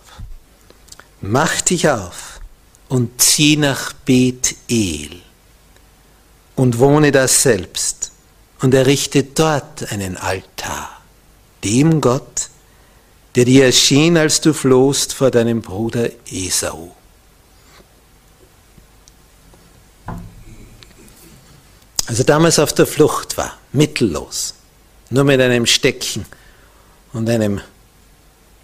mach 1.21 1.61
dich 1.61 1.87
auf 1.89 2.39
und 2.89 3.21
zieh 3.21 3.55
nach 3.55 3.93
Bethel 3.93 5.21
und 6.55 6.79
wohne 6.79 7.11
da 7.11 7.27
selbst 7.27 8.11
und 8.61 8.73
errichte 8.73 9.23
dort 9.23 9.91
einen 9.91 10.17
Altar, 10.17 11.01
dem 11.63 12.01
Gott, 12.01 12.49
der 13.35 13.45
dir 13.45 13.65
erschien, 13.65 14.17
als 14.17 14.39
du 14.41 14.53
flohst 14.53 15.13
vor 15.13 15.29
deinem 15.31 15.61
Bruder 15.61 16.09
Esau. 16.31 16.95
Also 22.07 22.23
damals 22.23 22.59
auf 22.59 22.71
der 22.71 22.85
Flucht 22.85 23.35
war, 23.37 23.57
mittellos, 23.73 24.53
nur 25.09 25.23
mit 25.23 25.41
einem 25.41 25.65
Stecken 25.65 26.25
und 27.13 27.29
einem 27.29 27.61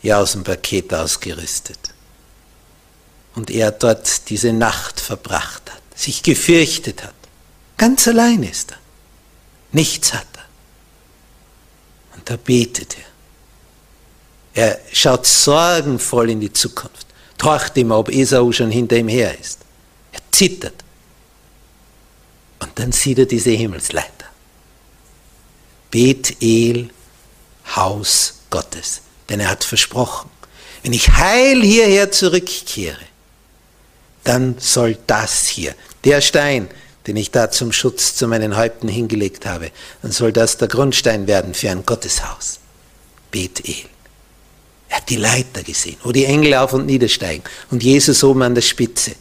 Jausenpaket 0.04 0.94
ausgerüstet. 0.94 1.80
Und 3.36 3.50
er 3.50 3.72
dort 3.72 4.30
diese 4.30 4.54
Nacht 4.54 5.00
verbracht 5.00 5.72
hat, 5.72 5.82
sich 6.00 6.22
gefürchtet 6.22 7.04
hat. 7.04 7.14
Ganz 7.82 8.08
allein 8.08 8.44
ist 8.44 8.74
er. 8.74 8.78
Nichts 9.72 10.14
hat 10.14 10.28
er. 10.36 10.46
Und 12.16 12.29
da 12.29 12.38
betet 12.38 12.96
er. 14.53 14.68
Er 14.68 14.79
schaut 14.94 15.25
sorgenvoll 15.25 16.29
in 16.29 16.40
die 16.42 16.53
Zukunft. 16.53 17.08
Tracht 17.40 17.75
immer, 17.77 17.98
ob 17.98 18.10
Esau 18.10 18.51
schon 18.51 18.70
hinter 18.70 18.98
ihm 18.98 19.08
her 19.08 19.36
ist. 19.40 19.62
Er 20.12 20.20
zittert. 20.29 20.75
Und 22.60 22.77
dann 22.77 22.92
sieht 22.92 23.18
er 23.18 23.25
diese 23.25 23.50
Himmelsleiter. 23.50 24.27
Bethel, 25.90 26.92
Haus 27.75 28.42
Gottes. 28.51 29.01
Denn 29.27 29.40
er 29.40 29.50
hat 29.50 29.64
versprochen, 29.64 30.29
wenn 30.84 30.94
ich 30.94 31.10
heil 31.10 31.64
hierher 31.64 32.12
zurückkehre, 32.12 33.08
dann 34.24 34.60
soll 34.60 35.00
das 35.08 35.48
hier, 35.48 35.74
der 36.03 36.22
Stein, 36.22 36.70
den 37.07 37.16
ich 37.16 37.31
da 37.31 37.51
zum 37.51 37.72
Schutz 37.72 38.16
zu 38.16 38.27
meinen 38.27 38.57
Häupten 38.57 38.87
hingelegt 38.87 39.46
habe, 39.46 39.72
dann 40.01 40.11
soll 40.11 40.31
das 40.31 40.57
der 40.57 40.68
Grundstein 40.68 41.27
werden 41.27 41.53
für 41.53 41.70
ein 41.70 41.85
Gotteshaus. 41.85 42.59
Bethel. 43.31 43.75
Er 44.90 44.98
hat 44.98 45.09
die 45.09 45.16
Leiter 45.16 45.64
gesehen, 45.64 45.98
wo 46.03 46.11
die 46.11 46.25
Engel 46.25 46.55
auf 46.55 46.74
und 46.74 46.85
niedersteigen 46.85 47.44
und 47.72 47.81
Jesus 47.81 48.24
oben 48.24 48.42
an 48.42 48.55
der 48.55 48.61
Spitze. 48.61 49.11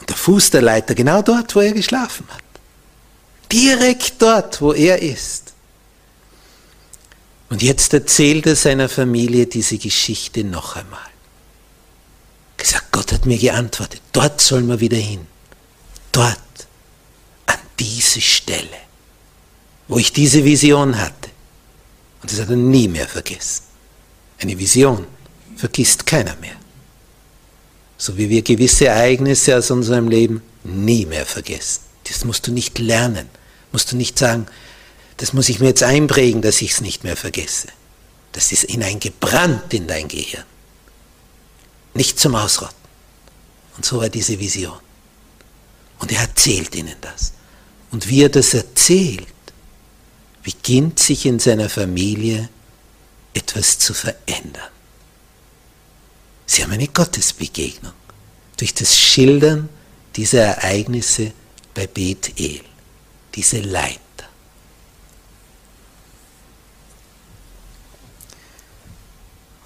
Und 0.00 0.08
der 0.08 0.16
Fuß 0.16 0.50
der 0.50 0.62
Leiter 0.62 0.94
genau 0.94 1.20
dort, 1.20 1.54
wo 1.56 1.60
er 1.60 1.72
geschlafen 1.72 2.26
hat. 2.30 2.42
Direkt 3.50 4.22
dort, 4.22 4.60
wo 4.62 4.72
er 4.72 5.02
ist. 5.02 5.52
Und 7.50 7.62
jetzt 7.62 7.92
erzählt 7.94 8.46
er 8.46 8.56
seiner 8.56 8.88
Familie 8.88 9.46
diese 9.46 9.78
Geschichte 9.78 10.44
noch 10.44 10.76
einmal. 10.76 11.00
Gesagt, 12.56 12.92
Gott 12.92 13.12
hat 13.12 13.26
mir 13.26 13.38
geantwortet, 13.38 14.02
dort 14.12 14.40
sollen 14.40 14.68
wir 14.68 14.80
wieder 14.80 14.96
hin. 14.96 15.26
Dort, 16.12 16.38
diese 17.78 18.20
Stelle, 18.20 18.68
wo 19.86 19.98
ich 19.98 20.12
diese 20.12 20.44
Vision 20.44 20.98
hatte. 20.98 21.30
Und 22.22 22.32
das 22.32 22.40
hat 22.40 22.50
er 22.50 22.56
nie 22.56 22.88
mehr 22.88 23.08
vergessen. 23.08 23.62
Eine 24.38 24.58
Vision 24.58 25.06
vergisst 25.56 26.06
keiner 26.06 26.36
mehr. 26.36 26.56
So 27.96 28.16
wie 28.16 28.30
wir 28.30 28.42
gewisse 28.42 28.86
Ereignisse 28.86 29.56
aus 29.56 29.70
unserem 29.70 30.08
Leben 30.08 30.42
nie 30.62 31.06
mehr 31.06 31.26
vergessen. 31.26 31.80
Das 32.04 32.24
musst 32.24 32.46
du 32.46 32.52
nicht 32.52 32.78
lernen. 32.78 33.28
Musst 33.72 33.92
du 33.92 33.96
nicht 33.96 34.18
sagen, 34.18 34.46
das 35.16 35.32
muss 35.32 35.48
ich 35.48 35.58
mir 35.58 35.66
jetzt 35.66 35.82
einprägen, 35.82 36.42
dass 36.42 36.62
ich 36.62 36.72
es 36.72 36.80
nicht 36.80 37.02
mehr 37.04 37.16
vergesse. 37.16 37.68
Das 38.32 38.52
ist 38.52 38.70
hineingebrannt 38.70 39.74
in 39.74 39.88
dein 39.88 40.06
Gehirn. 40.06 40.44
Nicht 41.94 42.20
zum 42.20 42.36
Ausrotten. 42.36 42.76
Und 43.76 43.84
so 43.84 44.00
war 44.00 44.08
diese 44.08 44.38
Vision. 44.38 44.78
Und 45.98 46.12
er 46.12 46.20
erzählt 46.20 46.74
ihnen 46.76 46.94
das. 47.00 47.32
Und 47.90 48.08
wie 48.08 48.22
er 48.22 48.28
das 48.28 48.54
erzählt, 48.54 49.26
beginnt 50.42 50.98
sich 50.98 51.26
in 51.26 51.38
seiner 51.38 51.68
Familie 51.68 52.48
etwas 53.34 53.78
zu 53.78 53.94
verändern. 53.94 54.70
Sie 56.46 56.62
haben 56.62 56.72
eine 56.72 56.88
Gottesbegegnung 56.88 57.92
durch 58.56 58.74
das 58.74 58.96
Schildern 58.96 59.68
dieser 60.16 60.42
Ereignisse 60.42 61.32
bei 61.74 61.86
Bethel, 61.86 62.60
diese 63.34 63.60
Leiter. 63.60 63.98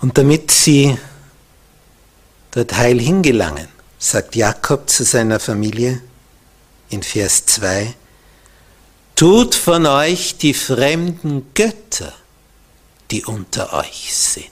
Und 0.00 0.18
damit 0.18 0.50
sie 0.50 0.98
dort 2.50 2.76
heil 2.76 3.00
hingelangen, 3.00 3.68
sagt 3.98 4.34
Jakob 4.34 4.90
zu 4.90 5.04
seiner 5.04 5.38
Familie 5.38 6.02
in 6.90 7.04
Vers 7.04 7.46
2, 7.46 7.94
tut 9.14 9.54
von 9.54 9.86
euch 9.86 10.36
die 10.36 10.54
fremden 10.54 11.52
Götter, 11.54 12.12
die 13.10 13.24
unter 13.24 13.72
euch 13.74 14.14
sind. 14.14 14.46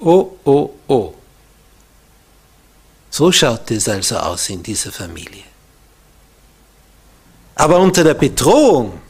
Oh, 0.00 0.32
oh, 0.44 0.70
oh. 0.88 1.14
So 3.10 3.32
schaut 3.32 3.70
es 3.70 3.88
also 3.88 4.18
aus 4.18 4.50
in 4.50 4.62
dieser 4.62 4.92
Familie. 4.92 5.44
Aber 7.54 7.78
unter 7.78 8.04
der 8.04 8.14
Bedrohung, 8.14 9.00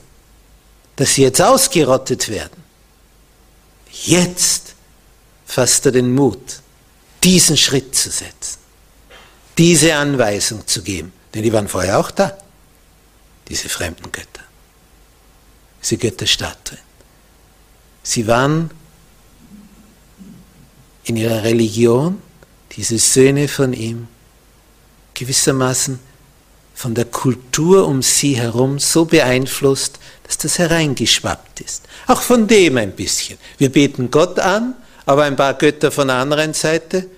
dass 0.94 1.14
sie 1.14 1.22
jetzt 1.22 1.42
ausgerottet 1.42 2.29
werden, 2.29 2.62
jetzt 4.05 4.74
fasst 5.44 5.87
er 5.87 5.92
den 5.92 6.14
Mut, 6.14 6.61
diesen 7.24 7.57
Schritt 7.57 7.96
zu 7.96 8.11
setzen, 8.11 8.59
diese 9.59 9.96
Anweisung 9.96 10.64
zu 10.66 10.83
geben, 10.83 11.12
denn 11.35 11.42
die 11.42 11.52
waren 11.52 11.66
vorher 11.66 11.98
auch 11.98 12.12
da, 12.12 12.38
diese 13.48 13.68
fremden 13.68 14.11
Götter, 14.12 14.44
diese 15.82 15.96
Götterstatuen. 15.96 16.80
Sie 18.02 18.26
waren 18.26 18.70
in 21.04 21.16
ihrer 21.16 21.42
Religion, 21.44 22.20
diese 22.72 22.98
Söhne 22.98 23.48
von 23.48 23.72
ihm, 23.72 24.09
gewissermaßen 25.14 25.98
von 26.74 26.94
der 26.94 27.06
Kultur 27.06 27.87
um 27.87 28.02
sie 28.02 28.37
herum 28.37 28.78
so 28.78 29.06
beeinflusst, 29.06 29.98
dass 30.24 30.37
das 30.37 30.59
hereingeschwappt 30.59 31.61
ist. 31.61 31.85
Auch 32.06 32.20
von 32.20 32.46
dem 32.46 32.76
ein 32.76 32.92
bisschen. 32.92 33.38
Wir 33.56 33.72
beten 33.72 34.11
Gott 34.11 34.38
an, 34.38 34.74
aber 35.06 35.24
ein 35.24 35.37
paar 35.37 35.54
Götter 35.54 35.90
von 35.90 36.09
der 36.09 36.16
anderen 36.16 36.52
Seite 36.52 37.09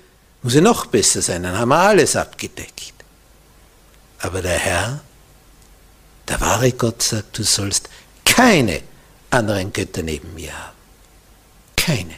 muss 0.43 0.55
ja 0.55 0.61
noch 0.61 0.87
besser 0.87 1.21
sein, 1.23 1.43
dann 1.43 1.59
haben 1.59 1.71
wir 1.71 1.79
alles 1.79 2.14
abgedeckt. 2.14 2.95
Aber 4.21 4.43
der 4.43 4.59
Herr, 4.59 5.01
der 6.29 6.41
wahre 6.41 6.73
Gott 6.73 7.03
sagt, 7.03 7.38
du 7.38 7.43
sollst 7.43 7.88
keine 8.25 8.83
anderen 9.31 9.73
Götter 9.73 10.03
neben 10.03 10.35
mir 10.35 10.53
haben. 10.53 10.77
Keine. 11.77 12.14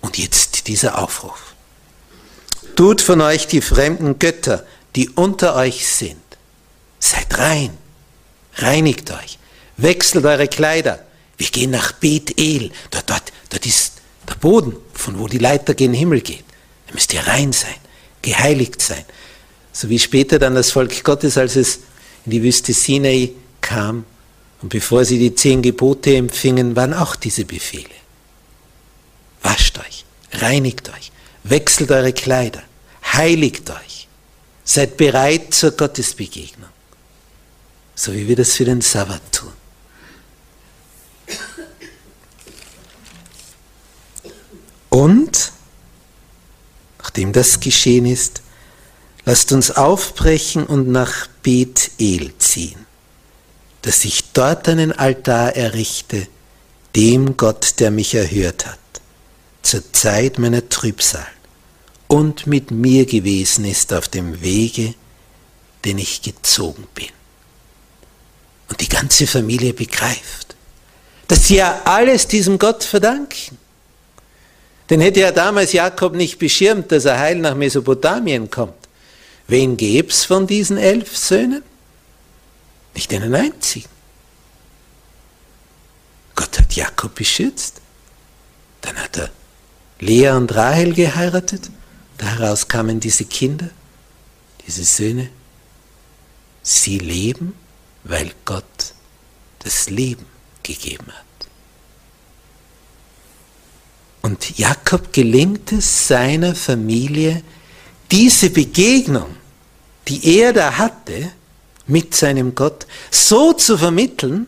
Und 0.00 0.18
jetzt 0.18 0.68
dieser 0.68 0.98
Aufruf. 0.98 1.54
Tut 2.76 3.00
von 3.00 3.20
euch 3.20 3.46
die 3.46 3.60
fremden 3.60 4.18
Götter, 4.18 4.64
die 4.94 5.08
unter 5.10 5.56
euch 5.56 5.88
sind. 5.88 6.22
Seid 7.00 7.38
rein, 7.38 7.76
reinigt 8.54 9.10
euch, 9.10 9.38
wechselt 9.76 10.24
eure 10.24 10.48
Kleider. 10.48 11.04
Wir 11.36 11.48
gehen 11.48 11.70
nach 11.70 11.92
Bethel, 11.92 12.70
dort, 12.90 13.10
dort, 13.10 13.32
dort 13.50 13.66
ist 13.66 13.94
der 14.28 14.34
Boden, 14.34 14.76
von 14.92 15.18
wo 15.18 15.28
die 15.28 15.38
Leiter 15.38 15.74
gen 15.74 15.94
Himmel 15.94 16.20
geht. 16.20 16.44
Da 16.86 16.94
müsst 16.94 17.12
ihr 17.14 17.26
rein 17.26 17.52
sein, 17.52 17.74
geheiligt 18.22 18.82
sein. 18.82 19.04
So 19.72 19.88
wie 19.88 19.98
später 19.98 20.38
dann 20.38 20.54
das 20.54 20.72
Volk 20.72 21.04
Gottes, 21.04 21.38
als 21.38 21.56
es 21.56 21.80
in 22.28 22.32
die 22.32 22.42
Wüste 22.42 22.74
Sinai 22.74 23.32
kam 23.62 24.04
und 24.60 24.68
bevor 24.68 25.06
sie 25.06 25.18
die 25.18 25.34
zehn 25.34 25.62
Gebote 25.62 26.14
empfingen, 26.14 26.76
waren 26.76 26.92
auch 26.92 27.16
diese 27.16 27.46
Befehle. 27.46 27.88
Wascht 29.40 29.78
euch, 29.78 30.04
reinigt 30.32 30.90
euch, 30.90 31.10
wechselt 31.44 31.90
eure 31.90 32.12
Kleider, 32.12 32.62
heiligt 33.02 33.70
euch, 33.70 34.08
seid 34.62 34.98
bereit 34.98 35.54
zur 35.54 35.70
Gottesbegegnung, 35.70 36.68
so 37.94 38.12
wie 38.12 38.28
wir 38.28 38.36
das 38.36 38.52
für 38.52 38.66
den 38.66 38.82
Sabbat 38.82 39.22
tun. 39.32 39.52
Und, 44.90 45.52
nachdem 46.98 47.32
das 47.32 47.58
geschehen 47.58 48.04
ist, 48.04 48.42
lasst 49.28 49.52
uns 49.52 49.70
aufbrechen 49.70 50.64
und 50.64 50.88
nach 50.88 51.26
Bethel 51.42 52.32
ziehen, 52.38 52.86
dass 53.82 54.06
ich 54.06 54.32
dort 54.32 54.70
einen 54.70 54.90
Altar 54.90 55.54
errichte, 55.54 56.26
dem 56.96 57.36
Gott, 57.36 57.74
der 57.78 57.90
mich 57.90 58.14
erhört 58.14 58.64
hat, 58.64 58.78
zur 59.60 59.82
Zeit 59.92 60.38
meiner 60.38 60.66
Trübsal 60.70 61.26
und 62.06 62.46
mit 62.46 62.70
mir 62.70 63.04
gewesen 63.04 63.66
ist 63.66 63.92
auf 63.92 64.08
dem 64.08 64.40
Wege, 64.40 64.94
den 65.84 65.98
ich 65.98 66.22
gezogen 66.22 66.86
bin. 66.94 67.10
Und 68.70 68.80
die 68.80 68.88
ganze 68.88 69.26
Familie 69.26 69.74
begreift, 69.74 70.56
dass 71.26 71.48
sie 71.48 71.56
ja 71.56 71.82
alles 71.84 72.28
diesem 72.28 72.58
Gott 72.58 72.82
verdanken. 72.82 73.58
Denn 74.88 75.02
hätte 75.02 75.20
ja 75.20 75.32
damals 75.32 75.74
Jakob 75.74 76.14
nicht 76.14 76.38
beschirmt, 76.38 76.90
dass 76.92 77.04
er 77.04 77.18
heil 77.18 77.36
nach 77.36 77.54
Mesopotamien 77.54 78.50
kommt. 78.50 78.77
Wen 79.48 79.78
gäb's 79.78 80.26
von 80.26 80.46
diesen 80.46 80.76
elf 80.76 81.16
Söhnen? 81.16 81.62
Nicht 82.94 83.12
einen 83.14 83.34
einzigen. 83.34 83.88
Gott 86.36 86.58
hat 86.58 86.74
Jakob 86.74 87.14
beschützt. 87.14 87.80
Dann 88.82 88.96
hat 88.96 89.16
er 89.16 89.30
Lea 90.00 90.30
und 90.30 90.54
Rahel 90.54 90.92
geheiratet. 90.92 91.70
Daraus 92.18 92.68
kamen 92.68 93.00
diese 93.00 93.24
Kinder, 93.24 93.70
diese 94.66 94.84
Söhne. 94.84 95.30
Sie 96.62 96.98
leben, 96.98 97.54
weil 98.04 98.32
Gott 98.44 98.94
das 99.60 99.88
Leben 99.88 100.26
gegeben 100.62 101.06
hat. 101.08 101.24
Und 104.20 104.58
Jakob 104.58 105.12
gelingt 105.12 105.72
es 105.72 106.08
seiner 106.08 106.54
Familie, 106.54 107.42
diese 108.10 108.50
Begegnung, 108.50 109.37
die 110.08 110.38
er 110.38 110.52
da 110.52 110.78
hatte 110.78 111.30
mit 111.86 112.14
seinem 112.14 112.54
Gott, 112.54 112.86
so 113.10 113.52
zu 113.52 113.78
vermitteln, 113.78 114.46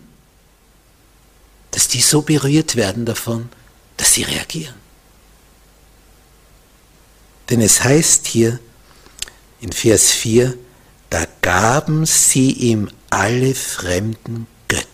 dass 1.70 1.88
die 1.88 2.00
so 2.00 2.22
berührt 2.22 2.76
werden 2.76 3.04
davon, 3.04 3.48
dass 3.96 4.14
sie 4.14 4.22
reagieren. 4.22 4.74
Denn 7.48 7.60
es 7.60 7.82
heißt 7.82 8.26
hier 8.26 8.58
in 9.60 9.72
Vers 9.72 10.10
4, 10.10 10.56
da 11.10 11.26
gaben 11.42 12.06
sie 12.06 12.52
ihm 12.52 12.90
alle 13.10 13.54
fremden 13.54 14.46
Götter, 14.68 14.86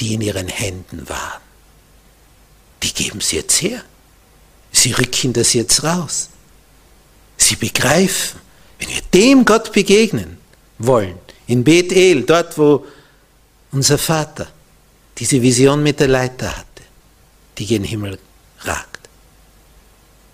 die 0.00 0.14
in 0.14 0.20
ihren 0.20 0.48
Händen 0.48 1.08
waren. 1.08 1.40
Die 2.82 2.92
geben 2.92 3.20
sie 3.20 3.36
jetzt 3.36 3.62
her. 3.62 3.82
Sie 4.70 4.92
rücken 4.92 5.32
das 5.32 5.54
jetzt 5.54 5.82
raus. 5.82 6.28
Sie 7.38 7.56
begreifen, 7.56 8.40
wenn 8.78 8.88
wir 8.88 9.02
dem 9.12 9.44
Gott 9.44 9.72
begegnen 9.72 10.38
wollen, 10.78 11.18
in 11.46 11.64
Bethel, 11.64 12.22
dort 12.22 12.56
wo 12.58 12.86
unser 13.72 13.98
Vater 13.98 14.48
diese 15.18 15.42
Vision 15.42 15.82
mit 15.82 16.00
der 16.00 16.08
Leiter 16.08 16.56
hatte, 16.56 16.82
die 17.58 17.66
gen 17.66 17.84
Himmel 17.84 18.18
ragt, 18.60 19.08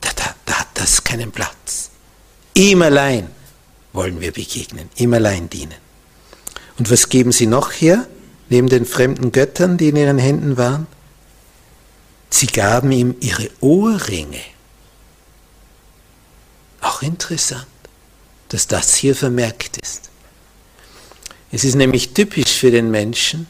da, 0.00 0.11
da, 0.14 0.35
da 0.44 0.54
hat 0.61 0.68
das 0.74 1.02
keinen 1.02 1.33
Platz. 1.33 1.90
Ihm 2.54 2.83
allein 2.83 3.28
wollen 3.92 4.20
wir 4.20 4.33
begegnen, 4.33 4.90
ihm 4.96 5.14
allein 5.14 5.48
dienen. 5.48 5.78
Und 6.78 6.90
was 6.90 7.09
geben 7.09 7.33
sie 7.33 7.46
noch 7.46 7.72
her, 7.72 8.07
neben 8.48 8.68
den 8.68 8.85
fremden 8.85 9.33
Göttern, 9.33 9.78
die 9.78 9.88
in 9.88 9.96
ihren 9.96 10.18
Händen 10.18 10.57
waren? 10.57 10.87
Sie 12.28 12.48
gaben 12.48 12.90
ihm 12.90 13.14
ihre 13.20 13.48
Ohrringe. 13.61 14.40
Auch 16.80 17.00
interessant, 17.00 17.66
dass 18.54 18.68
das 18.68 18.94
hier 18.94 19.16
vermerkt 19.16 19.78
ist. 19.78 20.10
Es 21.50 21.64
ist 21.64 21.74
nämlich 21.74 22.14
typisch 22.14 22.52
für 22.52 22.70
den 22.70 22.88
Menschen, 22.88 23.48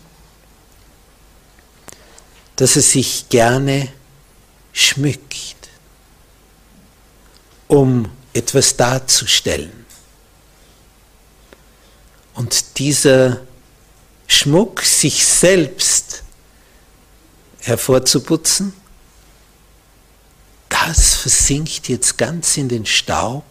dass 2.56 2.76
er 2.76 2.80
sich 2.80 3.28
gerne 3.28 3.92
schmückt, 4.72 5.68
um 7.68 8.10
etwas 8.32 8.78
darzustellen. 8.78 9.84
Und 12.32 12.78
dieser 12.78 13.42
Schmuck, 14.26 14.80
sich 14.80 15.26
selbst 15.26 16.22
hervorzuputzen, 17.60 18.72
das 20.70 21.14
versinkt 21.14 21.90
jetzt 21.90 22.16
ganz 22.16 22.56
in 22.56 22.70
den 22.70 22.86
Staub, 22.86 23.44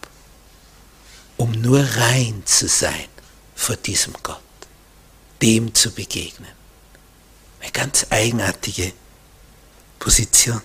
um 1.44 1.52
nur 1.60 1.80
rein 1.80 2.40
zu 2.46 2.66
sein 2.66 3.08
vor 3.54 3.76
diesem 3.76 4.14
Gott, 4.22 4.40
dem 5.42 5.74
zu 5.74 5.90
begegnen. 5.90 6.48
Eine 7.60 7.70
ganz 7.70 8.06
eigenartige 8.08 8.92
Position. 9.98 10.62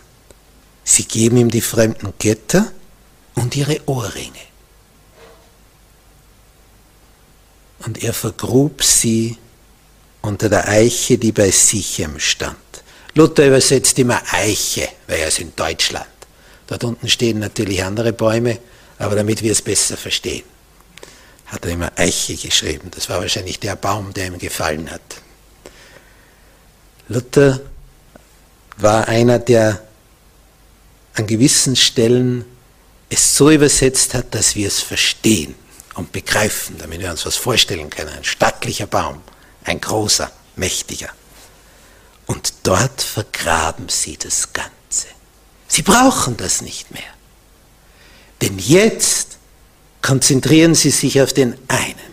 Sie 0.86 1.04
geben 1.04 1.36
ihm 1.36 1.52
die 1.52 1.60
fremden 1.60 2.14
Götter 2.18 2.72
und 3.36 3.58
ihre 3.58 3.82
Ohrringe. 3.88 4.48
Und 7.80 8.02
er 8.02 8.14
vergrub 8.14 8.82
sie 8.82 9.38
unter 10.22 10.48
der 10.48 10.70
Eiche, 10.70 11.18
die 11.18 11.34
bei 11.34 11.52
Sichem 11.52 12.22
stand. 12.22 12.56
Luther 13.16 13.48
übersetzt 13.48 14.00
immer 14.00 14.22
Eiche, 14.32 14.88
weil 15.08 15.20
er 15.20 15.28
ist 15.28 15.40
in 15.40 15.54
Deutschland. 15.58 16.08
Dort 16.68 16.86
unten 16.86 17.10
stehen 17.10 17.40
natürlich 17.40 17.84
andere 17.84 18.14
Bäume, 18.14 18.60
aber 18.98 19.18
damit 19.18 19.44
wir 19.44 19.52
es 19.52 19.62
besser 19.62 19.98
verstehen, 19.98 20.44
hat 21.50 21.66
er 21.66 21.72
immer 21.72 21.92
Eiche 21.96 22.36
geschrieben. 22.36 22.92
Das 22.92 23.10
war 23.10 23.20
wahrscheinlich 23.20 23.60
der 23.60 23.76
Baum, 23.76 24.14
der 24.14 24.28
ihm 24.28 24.38
gefallen 24.38 24.90
hat. 24.90 25.02
Luther 27.08 27.60
war 28.78 29.08
einer, 29.08 29.40
der 29.40 29.82
an 31.16 31.28
gewissen 31.28 31.76
Stellen 31.76 32.46
es 33.10 33.36
so 33.36 33.50
übersetzt 33.50 34.14
hat, 34.14 34.34
dass 34.36 34.56
wir 34.56 34.68
es 34.68 34.80
verstehen 34.80 35.56
und 35.96 36.12
begreifen, 36.12 36.78
damit 36.78 37.02
wir 37.02 37.10
uns 37.10 37.26
was 37.26 37.36
vorstellen 37.36 37.90
können. 37.90 38.10
Ein 38.10 38.24
stattlicher 38.24 38.86
Baum, 38.86 39.22
ein 39.64 39.82
großer, 39.82 40.32
mächtiger. 40.56 41.10
Und 42.28 42.54
dort 42.64 43.02
vergraben 43.02 43.90
sie 43.90 44.18
das 44.18 44.54
Ganze. 44.54 45.08
Sie 45.68 45.82
brauchen 45.82 46.38
das 46.38 46.62
nicht 46.62 46.92
mehr. 46.92 47.02
Denn 48.42 48.60
jetzt 48.60 49.39
konzentrieren 50.02 50.76
sie 50.76 50.92
sich 50.92 51.22
auf 51.22 51.34
den 51.34 51.56
einen. 51.68 52.10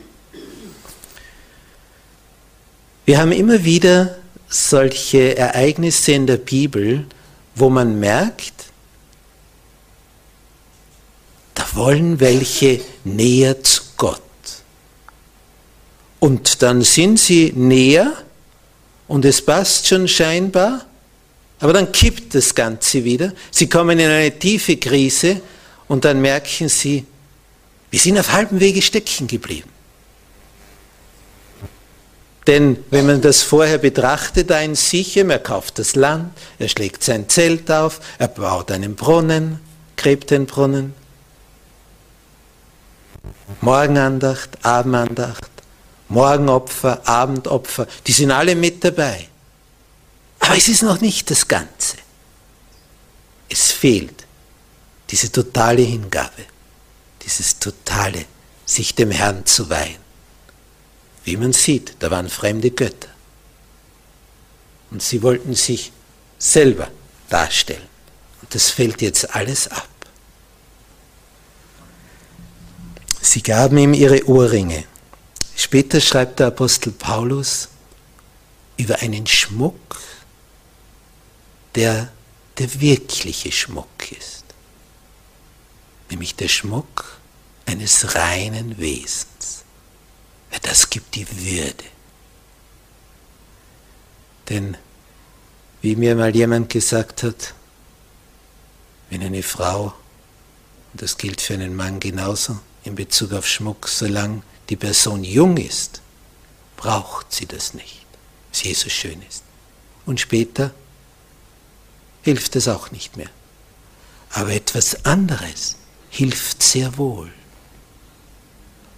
Wir 3.05 3.19
haben 3.19 3.33
immer 3.33 3.65
wieder 3.65 4.17
solche 4.49 5.37
Ereignisse 5.37 6.13
in 6.13 6.27
der 6.27 6.39
Bibel, 6.39 7.07
wo 7.55 7.71
man 7.71 7.99
merkt, 8.01 8.67
da 11.55 11.65
wollen 11.75 12.21
welche 12.21 12.81
näher 13.05 13.63
zu 13.63 13.83
Gott. 13.97 14.21
Und 16.19 16.63
dann 16.63 16.83
sind 16.83 17.19
sie 17.19 17.53
näher 17.55 18.13
und 19.07 19.25
es 19.25 19.41
passt 19.41 19.87
schon 19.87 20.09
scheinbar, 20.09 20.85
aber 21.61 21.73
dann 21.73 21.93
kippt 21.93 22.35
das 22.35 22.55
Ganze 22.55 23.05
wieder. 23.05 23.33
Sie 23.51 23.69
kommen 23.69 23.99
in 23.99 24.09
eine 24.09 24.37
tiefe 24.37 24.77
Krise 24.77 25.41
und 25.89 26.05
dann 26.05 26.21
merken 26.21 26.69
sie, 26.69 27.05
wir 27.97 28.01
sind 28.03 28.19
auf 28.19 28.33
halbem 28.33 28.61
Wege 28.61 28.83
stecken 28.83 29.27
geblieben. 29.27 29.71
Denn 32.47 32.85
wenn 32.91 33.07
man 33.07 33.23
das 33.23 33.43
vorher 33.43 33.79
betrachtet, 33.79 34.53
ein 34.53 34.75
Sichem, 34.75 35.31
er 35.31 35.39
kauft 35.39 35.79
das 35.79 35.95
Land, 35.95 36.37
er 36.59 36.69
schlägt 36.69 37.03
sein 37.03 37.27
Zelt 37.31 37.71
auf, 37.71 38.01
er 38.19 38.29
baut 38.29 38.71
einen 38.71 38.97
Brunnen, 38.97 39.61
gräbt 39.97 40.31
den 40.31 40.45
Brunnen. 40.45 40.93
Morgenandacht, 43.63 44.63
Abendandacht, 44.63 45.51
Morgenopfer, 46.11 47.01
Abendopfer, 47.09 47.87
die 48.07 48.13
sind 48.13 48.31
alle 48.31 48.57
mit 48.57 48.85
dabei. 48.85 49.27
Aber 50.41 50.59
es 50.59 50.69
ist 50.69 50.83
noch 50.83 51.01
nicht 51.01 51.31
das 51.31 51.49
Ganze. 51.49 51.97
Es 53.49 53.73
fehlt 53.73 54.27
diese 55.09 55.33
totale 55.33 55.81
Hingabe, 55.81 56.45
dieses 57.27 57.59
totale, 57.59 58.25
sich 58.65 58.95
dem 58.95 59.11
Herrn 59.11 59.45
zu 59.45 59.69
weihen. 59.69 59.99
Wie 61.25 61.37
man 61.37 61.53
sieht, 61.53 61.97
da 61.99 62.11
waren 62.11 62.31
fremde 62.31 62.71
Götter. 62.71 63.09
Und 64.91 65.03
sie 65.03 65.23
wollten 65.23 65.55
sich 65.55 65.93
selber 66.39 66.89
darstellen. 67.29 67.89
Und 68.41 68.55
das 68.55 68.71
fällt 68.71 69.03
jetzt 69.03 69.35
alles 69.35 69.69
ab. 69.69 69.89
Sie 73.21 73.43
gaben 73.43 73.77
ihm 73.77 73.93
ihre 73.93 74.25
Ohrringe. 74.29 74.85
Später 75.57 76.01
schreibt 76.01 76.39
der 76.39 76.49
Apostel 76.49 76.93
Paulus 76.93 77.69
über 78.77 79.01
einen 79.01 79.27
Schmuck, 79.27 80.01
der 81.75 82.13
der 82.59 82.81
wirkliche 82.81 83.53
Schmuck 83.53 84.13
ist, 84.13 84.45
nämlich 86.11 86.35
der 86.35 86.49
Schmuck 86.49 87.19
eines 87.67 88.15
reinen 88.15 88.79
Wesens. 88.79 89.65
Ja, 90.53 90.59
das 90.63 90.91
gibt 90.91 91.15
die 91.15 91.27
Würde. 91.29 91.85
Denn 94.49 94.77
wie 95.83 95.97
mir 95.97 96.15
mal 96.15 96.35
jemand 96.35 96.69
gesagt 96.71 97.23
hat, 97.23 97.55
wenn 99.11 99.23
eine 99.23 99.43
Frau, 99.43 99.95
und 100.93 101.03
das 101.03 101.19
gilt 101.19 101.41
für 101.41 101.55
einen 101.55 101.75
Mann 101.75 102.01
genauso 102.01 102.59
in 102.85 102.95
Bezug 102.95 103.33
auf 103.33 103.47
Schmuck, 103.47 103.89
solange 103.89 104.43
die 104.69 104.77
Person 104.77 105.25
jung 105.25 105.57
ist, 105.57 106.01
braucht 106.77 107.33
sie 107.33 107.47
das 107.47 107.75
nicht, 107.75 108.07
sie 108.53 108.75
so 108.75 108.89
schön 108.89 109.23
ist. 109.29 109.43
Und 110.05 110.21
später 110.21 110.73
hilft 112.23 112.57
es 112.57 112.69
auch 112.69 112.91
nicht 112.91 113.17
mehr. 113.17 113.31
Aber 114.31 114.53
etwas 114.53 115.05
anderes 115.05 115.77
hilft 116.17 116.63
sehr 116.63 116.97
wohl. 116.97 117.31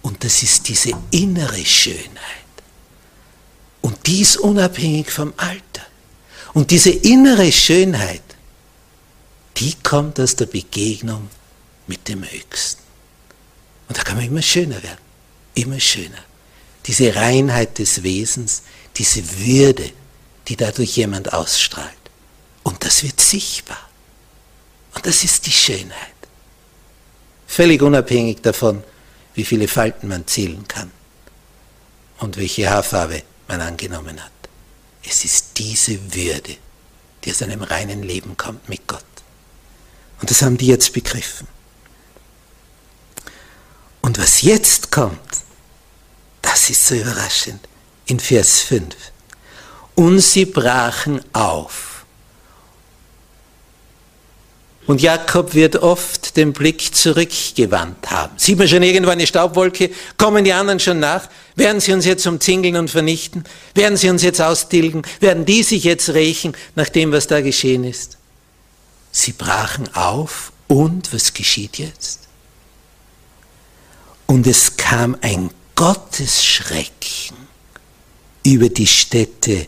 Und 0.01 0.23
das 0.23 0.41
ist 0.41 0.67
diese 0.69 0.91
innere 1.11 1.65
Schönheit. 1.65 2.55
Und 3.81 4.07
dies 4.07 4.37
unabhängig 4.37 5.11
vom 5.11 5.33
Alter. 5.35 5.85
Und 6.53 6.71
diese 6.71 6.91
innere 6.91 7.51
Schönheit, 7.51 8.23
die 9.57 9.73
kommt 9.83 10.19
aus 10.19 10.35
der 10.35 10.45
Begegnung 10.45 11.29
mit 11.87 12.07
dem 12.07 12.23
Höchsten. 12.23 12.81
Und 13.89 13.97
da 13.97 14.03
kann 14.03 14.15
man 14.15 14.25
immer 14.25 14.41
schöner 14.41 14.81
werden, 14.81 15.03
immer 15.55 15.79
schöner. 15.79 16.23
Diese 16.85 17.13
Reinheit 17.15 17.79
des 17.79 18.03
Wesens, 18.03 18.63
diese 18.95 19.21
Würde, 19.39 19.91
die 20.47 20.55
dadurch 20.55 20.95
jemand 20.95 21.33
ausstrahlt. 21.33 21.89
Und 22.63 22.83
das 22.85 23.03
wird 23.03 23.19
sichtbar. 23.19 23.89
Und 24.95 25.05
das 25.05 25.23
ist 25.23 25.45
die 25.45 25.51
Schönheit. 25.51 26.18
Völlig 27.49 27.81
unabhängig 27.81 28.41
davon, 28.43 28.83
wie 29.33 29.43
viele 29.43 29.67
Falten 29.67 30.07
man 30.07 30.27
zählen 30.27 30.67
kann 30.67 30.91
und 32.19 32.37
welche 32.37 32.69
Haarfarbe 32.69 33.23
man 33.47 33.59
angenommen 33.59 34.23
hat. 34.23 34.31
Es 35.03 35.25
ist 35.25 35.57
diese 35.57 36.13
Würde, 36.13 36.57
die 37.23 37.31
aus 37.31 37.41
einem 37.41 37.63
reinen 37.63 38.03
Leben 38.03 38.37
kommt 38.37 38.69
mit 38.69 38.87
Gott. 38.87 39.03
Und 40.21 40.29
das 40.29 40.43
haben 40.43 40.57
die 40.57 40.67
jetzt 40.67 40.93
begriffen. 40.93 41.47
Und 44.01 44.19
was 44.19 44.43
jetzt 44.43 44.91
kommt, 44.91 45.19
das 46.43 46.69
ist 46.69 46.85
so 46.85 46.93
überraschend. 46.93 47.67
In 48.05 48.19
Vers 48.19 48.59
5. 48.59 48.95
Und 49.95 50.19
sie 50.19 50.45
brachen 50.45 51.19
auf 51.33 51.88
und 54.89 55.03
Jakob 55.03 55.53
wird 55.53 55.75
oft 55.75 56.35
den 56.35 56.51
Blick 56.51 56.95
zurückgewandt 56.95 58.09
haben. 58.09 58.33
Sieht 58.37 58.57
man 58.57 58.67
schon 58.67 58.81
irgendwo 58.81 59.11
eine 59.11 59.27
Staubwolke? 59.27 59.91
Kommen 60.17 60.43
die 60.43 60.51
anderen 60.51 60.79
schon 60.79 60.99
nach? 60.99 61.29
Werden 61.55 61.79
sie 61.79 61.93
uns 61.93 62.05
jetzt 62.05 62.25
umzingeln 62.25 62.75
und 62.75 62.89
vernichten? 62.89 63.43
Werden 63.75 63.97
sie 63.97 64.09
uns 64.09 64.23
jetzt 64.23 64.41
austilgen? 64.41 65.03
Werden 65.19 65.45
die 65.45 65.61
sich 65.61 65.83
jetzt 65.83 66.09
rächen 66.09 66.53
nach 66.73 66.89
dem, 66.89 67.11
was 67.11 67.27
da 67.27 67.41
geschehen 67.41 67.83
ist? 67.83 68.17
Sie 69.11 69.33
brachen 69.33 69.93
auf 69.93 70.51
und 70.67 71.13
was 71.13 71.35
geschieht 71.35 71.77
jetzt? 71.77 72.21
Und 74.25 74.47
es 74.47 74.75
kam 74.75 75.15
ein 75.21 75.51
Gottesschrecken 75.75 77.37
über 78.43 78.69
die 78.69 78.87
Städte, 78.87 79.67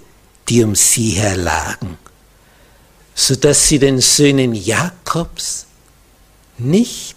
die 0.50 0.64
um 0.64 0.74
sie 0.74 1.12
her 1.12 1.38
lagen 1.38 2.00
sodass 3.22 3.68
sie 3.68 3.78
den 3.78 4.02
Söhnen 4.02 4.56
Jakobs 4.56 5.68
nicht 6.58 7.16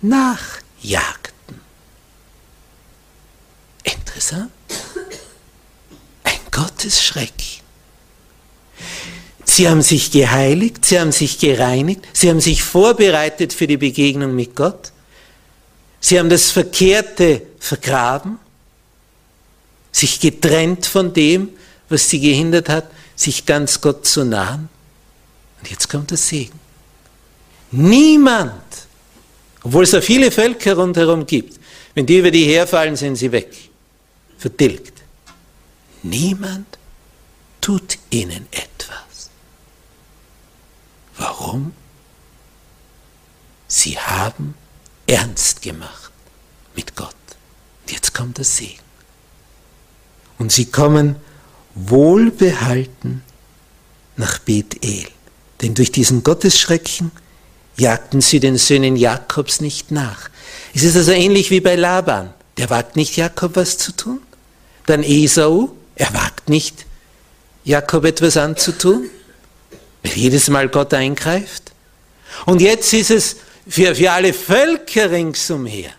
nachjagten. 0.00 1.60
Interessant. 3.82 4.50
Ein 6.22 6.38
Gottesschreck. 6.50 7.60
Sie 9.44 9.68
haben 9.68 9.82
sich 9.82 10.10
geheiligt, 10.10 10.86
sie 10.86 10.98
haben 10.98 11.12
sich 11.12 11.38
gereinigt, 11.38 12.08
sie 12.14 12.30
haben 12.30 12.40
sich 12.40 12.62
vorbereitet 12.62 13.52
für 13.52 13.66
die 13.66 13.76
Begegnung 13.76 14.34
mit 14.34 14.56
Gott. 14.56 14.92
Sie 16.00 16.18
haben 16.18 16.30
das 16.30 16.52
Verkehrte 16.52 17.42
vergraben, 17.58 18.38
sich 19.92 20.20
getrennt 20.20 20.86
von 20.86 21.12
dem, 21.12 21.50
was 21.90 22.08
sie 22.08 22.20
gehindert 22.20 22.70
hat, 22.70 22.90
sich 23.14 23.44
ganz 23.44 23.82
Gott 23.82 24.06
zu 24.06 24.24
nahen. 24.24 24.70
Und 25.64 25.70
jetzt 25.70 25.88
kommt 25.88 26.10
der 26.10 26.18
Segen. 26.18 26.60
Niemand, 27.70 28.86
obwohl 29.62 29.84
es 29.84 29.92
so 29.92 30.02
viele 30.02 30.30
Völker 30.30 30.74
rundherum 30.74 31.24
gibt, 31.24 31.58
wenn 31.94 32.04
die 32.04 32.18
über 32.18 32.30
die 32.30 32.44
herfallen, 32.44 32.96
sind 32.96 33.16
sie 33.16 33.32
weg, 33.32 33.70
vertilgt. 34.36 35.02
Niemand 36.02 36.66
tut 37.62 37.96
ihnen 38.10 38.46
etwas. 38.50 39.30
Warum? 41.16 41.72
Sie 43.66 43.98
haben 43.98 44.54
ernst 45.06 45.62
gemacht 45.62 46.12
mit 46.76 46.94
Gott. 46.94 47.16
Und 47.80 47.90
jetzt 47.90 48.12
kommt 48.12 48.36
der 48.36 48.44
Segen. 48.44 48.84
Und 50.38 50.52
sie 50.52 50.66
kommen 50.66 51.16
wohlbehalten 51.74 53.22
nach 54.18 54.38
Bethel. 54.40 55.06
Denn 55.62 55.74
durch 55.74 55.92
diesen 55.92 56.22
Gottesschrecken 56.22 57.10
jagten 57.76 58.20
sie 58.20 58.40
den 58.40 58.58
Söhnen 58.58 58.96
Jakobs 58.96 59.60
nicht 59.60 59.90
nach. 59.90 60.30
Es 60.74 60.82
ist 60.82 60.96
also 60.96 61.12
ähnlich 61.12 61.50
wie 61.50 61.60
bei 61.60 61.76
Laban. 61.76 62.32
Der 62.56 62.70
wagt 62.70 62.96
nicht, 62.96 63.16
Jakob 63.16 63.56
was 63.56 63.78
zu 63.78 63.92
tun. 63.92 64.20
Dann 64.86 65.02
Esau, 65.02 65.74
er 65.96 66.12
wagt 66.14 66.48
nicht, 66.48 66.86
Jakob 67.64 68.04
etwas 68.04 68.36
anzutun, 68.36 69.08
weil 70.02 70.12
jedes 70.12 70.48
Mal 70.48 70.68
Gott 70.68 70.92
eingreift. 70.92 71.72
Und 72.46 72.60
jetzt 72.60 72.92
ist 72.92 73.10
es 73.10 73.36
für, 73.68 73.94
für 73.94 74.12
alle 74.12 74.32
Völker 74.32 75.10
ringsumher. 75.10 75.90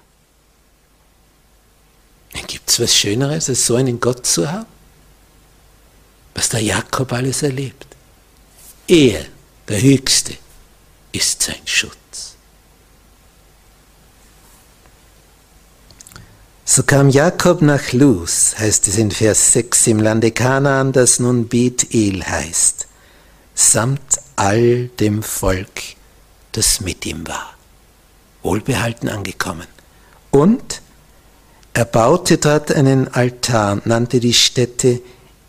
Gibt 2.48 2.70
es 2.70 2.80
was 2.80 2.96
Schöneres, 2.96 3.50
als 3.50 3.66
so 3.66 3.76
einen 3.76 4.00
Gott 4.00 4.26
zu 4.26 4.52
haben? 4.52 4.66
Was 6.36 6.50
der 6.50 6.62
Jakob 6.62 7.12
alles 7.14 7.44
erlebt. 7.44 7.88
Er 8.88 9.26
der 9.68 9.82
Höchste 9.82 10.36
ist 11.12 11.42
sein 11.44 11.66
Schutz. 11.66 12.36
So 16.68 16.84
kam 16.84 17.10
Jakob 17.10 17.62
nach 17.62 17.94
Luz, 17.94 18.56
heißt 18.58 18.88
es 18.88 18.98
in 18.98 19.12
Vers 19.12 19.54
6 19.54 19.88
im 19.88 20.00
Lande 20.00 20.32
Kanaan, 20.32 20.92
das 20.92 21.20
nun 21.20 21.48
Bethel 21.48 22.26
heißt, 22.26 22.88
samt 23.54 24.20
all 24.36 24.88
dem 25.00 25.24
Volk, 25.24 25.82
das 26.52 26.82
mit 26.82 27.06
ihm 27.06 27.28
war. 27.28 27.54
Wohlbehalten 28.44 29.10
angekommen. 29.10 29.68
Und 30.32 30.82
er 31.74 31.86
baute 31.86 32.38
dort 32.38 32.72
einen 32.72 33.08
Altar 33.08 33.74
und 33.74 33.86
nannte 33.86 34.20
die 34.20 34.34
Stätte 34.34 35.02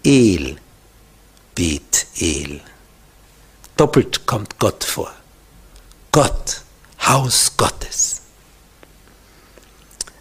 El, 0.05 0.57
Bethel. 1.55 2.61
Doppelt 3.77 4.27
kommt 4.27 4.59
Gott 4.59 4.85
vor. 4.85 5.13
Gott, 6.11 6.63
Haus 7.07 7.53
Gottes. 7.57 8.23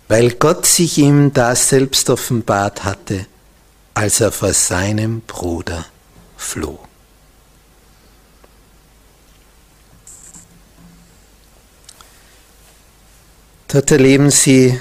Weil 0.07 0.31
Gott 0.31 0.65
sich 0.65 0.97
ihm 0.97 1.33
da 1.33 1.55
selbst 1.55 2.09
offenbart 2.09 2.83
hatte, 2.83 3.25
als 3.93 4.19
er 4.19 4.31
vor 4.31 4.53
seinem 4.53 5.21
Bruder 5.21 5.85
floh. 6.35 6.79
Dort 13.69 13.91
erleben 13.91 14.31
sie 14.31 14.79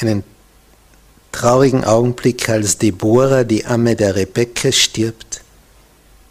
einen 0.00 0.22
traurigen 1.32 1.84
Augenblick, 1.84 2.48
als 2.48 2.78
Deborah, 2.78 3.44
die 3.44 3.64
Amme 3.64 3.96
der 3.96 4.16
Rebekka, 4.16 4.70
stirbt. 4.72 5.40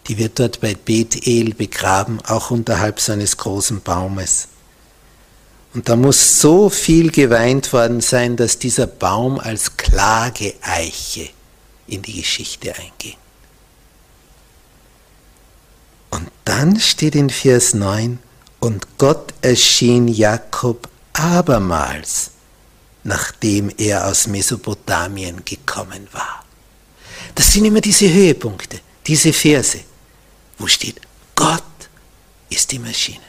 Die 0.08 0.18
wird 0.18 0.39
dort 0.39 0.62
bei 0.62 0.76
Bethel 0.76 1.54
begraben, 1.54 2.20
auch 2.26 2.52
unterhalb 2.52 3.00
so 3.00 3.12
eines 3.12 3.38
großen 3.38 3.82
Baumes. 3.82 4.48
Und 5.74 5.89
da 5.89 5.96
muss 5.96 6.39
so 6.39 6.70
viel 6.70 7.12
geweint 7.12 7.74
worden 7.74 8.02
sein, 8.02 8.38
dass 8.38 8.60
dieser 8.60 8.88
Baum 8.88 9.39
als 9.39 9.76
Klageeiche 9.78 11.30
in 11.88 12.02
die 12.02 12.22
Geschichte 12.22 12.74
einging. 12.76 13.18
Und 16.12 16.32
dann 16.46 16.80
steht 16.80 17.15
in 17.15 17.30
Vers 17.30 17.74
9, 17.74 18.20
und 18.62 18.98
Gott 18.98 19.34
erschien 19.41 20.08
Jakob 20.08 20.88
abermals, 21.13 22.32
nachdem 23.04 23.70
er 23.78 24.08
aus 24.08 24.28
Mesopotamien 24.28 25.44
gekommen 25.46 26.08
war. 26.12 26.44
Das 27.36 27.52
sind 27.52 27.65
immer 27.65 27.82
diese 27.82 28.12
Höhepunkte, 28.12 28.80
diese 29.06 29.34
Verse, 29.34 29.80
wo 30.58 30.68
steht, 30.68 31.02
Gott 31.36 31.63
ist 32.50 32.72
die 32.72 32.80
Maschine. 32.80 33.20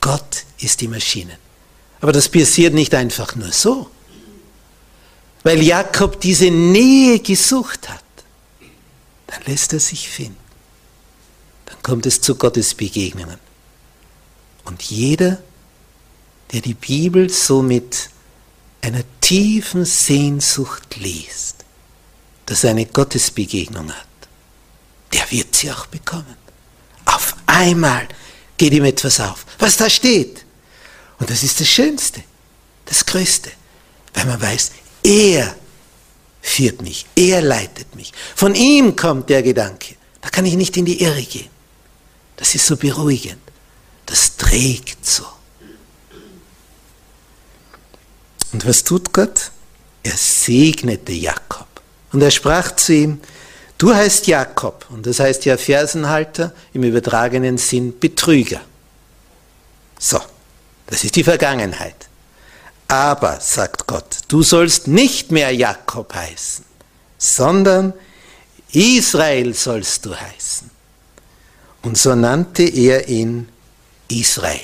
Gott 0.00 0.44
ist 0.58 0.80
die 0.80 0.88
Maschine. 0.88 1.38
Aber 2.00 2.12
das 2.12 2.28
passiert 2.28 2.74
nicht 2.74 2.94
einfach 2.94 3.34
nur 3.34 3.52
so, 3.52 3.90
weil 5.42 5.62
Jakob 5.62 6.20
diese 6.20 6.50
Nähe 6.50 7.18
gesucht 7.18 7.88
hat. 7.88 8.04
Dann 9.26 9.42
lässt 9.46 9.72
er 9.72 9.80
sich 9.80 10.08
finden. 10.08 10.36
Dann 11.66 11.82
kommt 11.82 12.06
es 12.06 12.20
zu 12.20 12.34
Gottes 12.34 12.74
Begegnungen. 12.74 13.38
Und 14.64 14.82
jeder, 14.82 15.42
der 16.52 16.60
die 16.60 16.74
Bibel 16.74 17.28
so 17.28 17.62
mit 17.62 18.10
einer 18.80 19.02
tiefen 19.20 19.84
Sehnsucht 19.84 20.96
liest, 20.96 21.64
dass 22.46 22.64
er 22.64 22.70
eine 22.70 22.86
Gottesbegegnung 22.86 23.92
hat, 23.92 24.07
der 25.12 25.30
wird 25.30 25.54
sie 25.54 25.70
auch 25.70 25.86
bekommen. 25.86 26.36
Auf 27.04 27.34
einmal 27.46 28.06
geht 28.56 28.72
ihm 28.72 28.84
etwas 28.84 29.20
auf, 29.20 29.46
was 29.58 29.76
da 29.76 29.88
steht. 29.88 30.44
Und 31.18 31.30
das 31.30 31.42
ist 31.42 31.60
das 31.60 31.68
Schönste, 31.68 32.22
das 32.84 33.04
Größte, 33.04 33.50
weil 34.14 34.26
man 34.26 34.40
weiß, 34.40 34.72
er 35.02 35.56
führt 36.40 36.82
mich, 36.82 37.06
er 37.14 37.40
leitet 37.42 37.94
mich. 37.94 38.12
Von 38.34 38.54
ihm 38.54 38.96
kommt 38.96 39.28
der 39.30 39.42
Gedanke. 39.42 39.96
Da 40.20 40.28
kann 40.28 40.46
ich 40.46 40.54
nicht 40.54 40.76
in 40.76 40.84
die 40.84 41.02
Irre 41.02 41.22
gehen. 41.22 41.50
Das 42.36 42.54
ist 42.54 42.66
so 42.66 42.76
beruhigend. 42.76 43.40
Das 44.06 44.36
trägt 44.36 45.04
so. 45.04 45.26
Und 48.52 48.66
was 48.66 48.84
tut 48.84 49.12
Gott? 49.12 49.50
Er 50.02 50.16
segnete 50.16 51.12
Jakob. 51.12 51.66
Und 52.12 52.22
er 52.22 52.30
sprach 52.30 52.74
zu 52.76 52.94
ihm, 52.94 53.20
du 53.78 53.94
heißt 53.94 54.26
Jakob, 54.26 54.86
und 54.90 55.06
das 55.06 55.20
heißt 55.20 55.44
ja 55.44 55.56
Fersenhalter, 55.56 56.52
im 56.72 56.82
übertragenen 56.82 57.56
Sinn 57.58 57.98
Betrüger. 57.98 58.60
So, 59.98 60.20
das 60.86 61.04
ist 61.04 61.16
die 61.16 61.24
Vergangenheit. 61.24 62.08
Aber, 62.88 63.38
sagt 63.40 63.86
Gott, 63.86 64.18
du 64.28 64.42
sollst 64.42 64.88
nicht 64.88 65.30
mehr 65.30 65.54
Jakob 65.54 66.14
heißen, 66.14 66.64
sondern 67.18 67.92
Israel 68.72 69.54
sollst 69.54 70.06
du 70.06 70.14
heißen. 70.14 70.70
Und 71.82 71.98
so 71.98 72.14
nannte 72.14 72.62
er 72.62 73.08
ihn 73.08 73.48
Israel. 74.08 74.60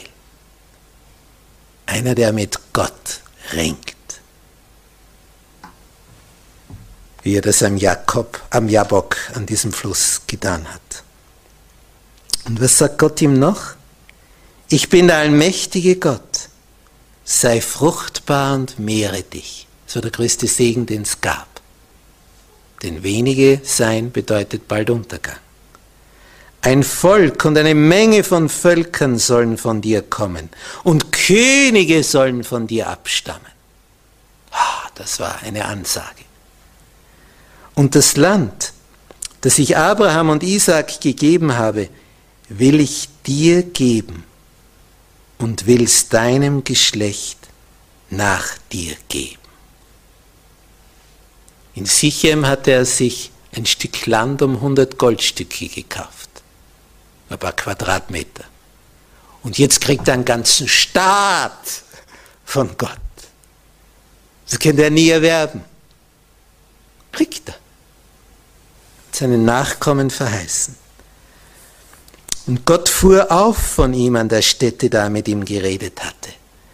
Einer, 1.86 2.14
der 2.14 2.32
mit 2.32 2.58
Gott 2.72 3.20
ringt. 3.52 3.93
Wie 7.24 7.36
er 7.36 7.40
das 7.40 7.62
am 7.62 7.76
Jakob, 7.76 8.40
am 8.50 8.68
Jabok, 8.68 9.16
an 9.34 9.46
diesem 9.46 9.72
Fluss 9.72 10.20
getan 10.26 10.72
hat. 10.72 11.02
Und 12.44 12.60
was 12.60 12.78
sagt 12.78 12.98
Gott 12.98 13.20
ihm 13.22 13.38
noch? 13.38 13.74
Ich 14.68 14.90
bin 14.90 15.08
der 15.08 15.16
allmächtige 15.16 15.96
Gott. 15.96 16.50
Sei 17.24 17.60
fruchtbar 17.60 18.54
und 18.54 18.78
mehre 18.78 19.22
dich. 19.22 19.66
Das 19.86 19.96
war 19.96 20.02
der 20.02 20.10
größte 20.10 20.46
Segen, 20.46 20.84
den 20.84 21.02
es 21.02 21.20
gab. 21.22 21.48
Denn 22.82 23.02
wenige 23.02 23.60
sein 23.64 24.12
bedeutet 24.12 24.68
bald 24.68 24.90
Untergang. 24.90 25.38
Ein 26.60 26.82
Volk 26.82 27.44
und 27.46 27.56
eine 27.56 27.74
Menge 27.74 28.22
von 28.22 28.48
Völkern 28.48 29.18
sollen 29.18 29.56
von 29.56 29.80
dir 29.80 30.02
kommen 30.02 30.50
und 30.82 31.12
Könige 31.12 32.04
sollen 32.04 32.44
von 32.44 32.66
dir 32.66 32.88
abstammen. 32.88 33.52
Das 34.94 35.18
war 35.18 35.42
eine 35.42 35.64
Ansage. 35.64 36.22
Und 37.74 37.94
das 37.94 38.16
Land, 38.16 38.72
das 39.40 39.58
ich 39.58 39.76
Abraham 39.76 40.30
und 40.30 40.42
Isaac 40.42 41.00
gegeben 41.00 41.56
habe, 41.56 41.88
will 42.48 42.80
ich 42.80 43.08
dir 43.26 43.62
geben 43.62 44.24
und 45.38 45.66
will 45.66 45.82
es 45.84 46.08
deinem 46.08 46.64
Geschlecht 46.64 47.38
nach 48.10 48.46
dir 48.72 48.96
geben. 49.08 49.38
In 51.74 51.86
Sichem 51.86 52.46
hatte 52.46 52.70
er 52.70 52.84
sich 52.84 53.32
ein 53.52 53.66
Stück 53.66 54.06
Land 54.06 54.42
um 54.42 54.56
100 54.56 54.96
Goldstücke 54.96 55.68
gekauft, 55.68 56.30
ein 57.30 57.38
paar 57.38 57.52
Quadratmeter. 57.52 58.44
Und 59.42 59.58
jetzt 59.58 59.80
kriegt 59.80 60.08
er 60.08 60.14
einen 60.14 60.24
ganzen 60.24 60.68
Staat 60.68 61.82
von 62.44 62.76
Gott. 62.78 62.90
Das 64.48 64.58
könnte 64.58 64.84
er 64.84 64.90
nie 64.90 65.08
erwerben. 65.08 65.62
Kriegt 67.12 67.48
er. 67.48 67.63
Seinen 69.14 69.44
Nachkommen 69.44 70.10
verheißen. 70.10 70.74
Und 72.46 72.66
Gott 72.66 72.88
fuhr 72.88 73.30
auf 73.30 73.56
von 73.56 73.94
ihm 73.94 74.16
an 74.16 74.28
der 74.28 74.42
Stätte, 74.42 74.90
da 74.90 75.04
er 75.04 75.10
mit 75.10 75.28
ihm 75.28 75.44
geredet 75.44 76.04
hatte. 76.04 76.30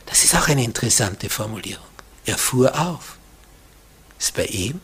Das 0.07 0.25
ist 0.25 0.35
auch 0.35 0.49
eine 0.49 0.65
interessante 0.65 1.29
Formulierung. 1.29 1.85
Er 2.25 2.39
fuhr 2.39 2.75
auf. 2.81 3.19
Ist 4.19 4.35
bei 4.35 4.47
ihm, 4.47 4.81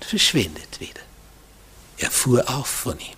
verschwindet 0.00 0.80
wieder. 0.80 1.00
Er 1.96 2.10
fuhr 2.10 2.48
auf 2.48 2.66
von 2.66 2.98
ihm. 2.98 3.16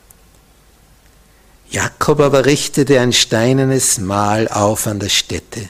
Jakob 1.68 2.20
aber 2.20 2.44
richtete 2.44 3.00
ein 3.00 3.12
steinernes 3.12 3.98
Mahl 3.98 4.46
auf 4.46 4.86
an 4.86 5.00
der 5.00 5.08
Stätte, 5.08 5.68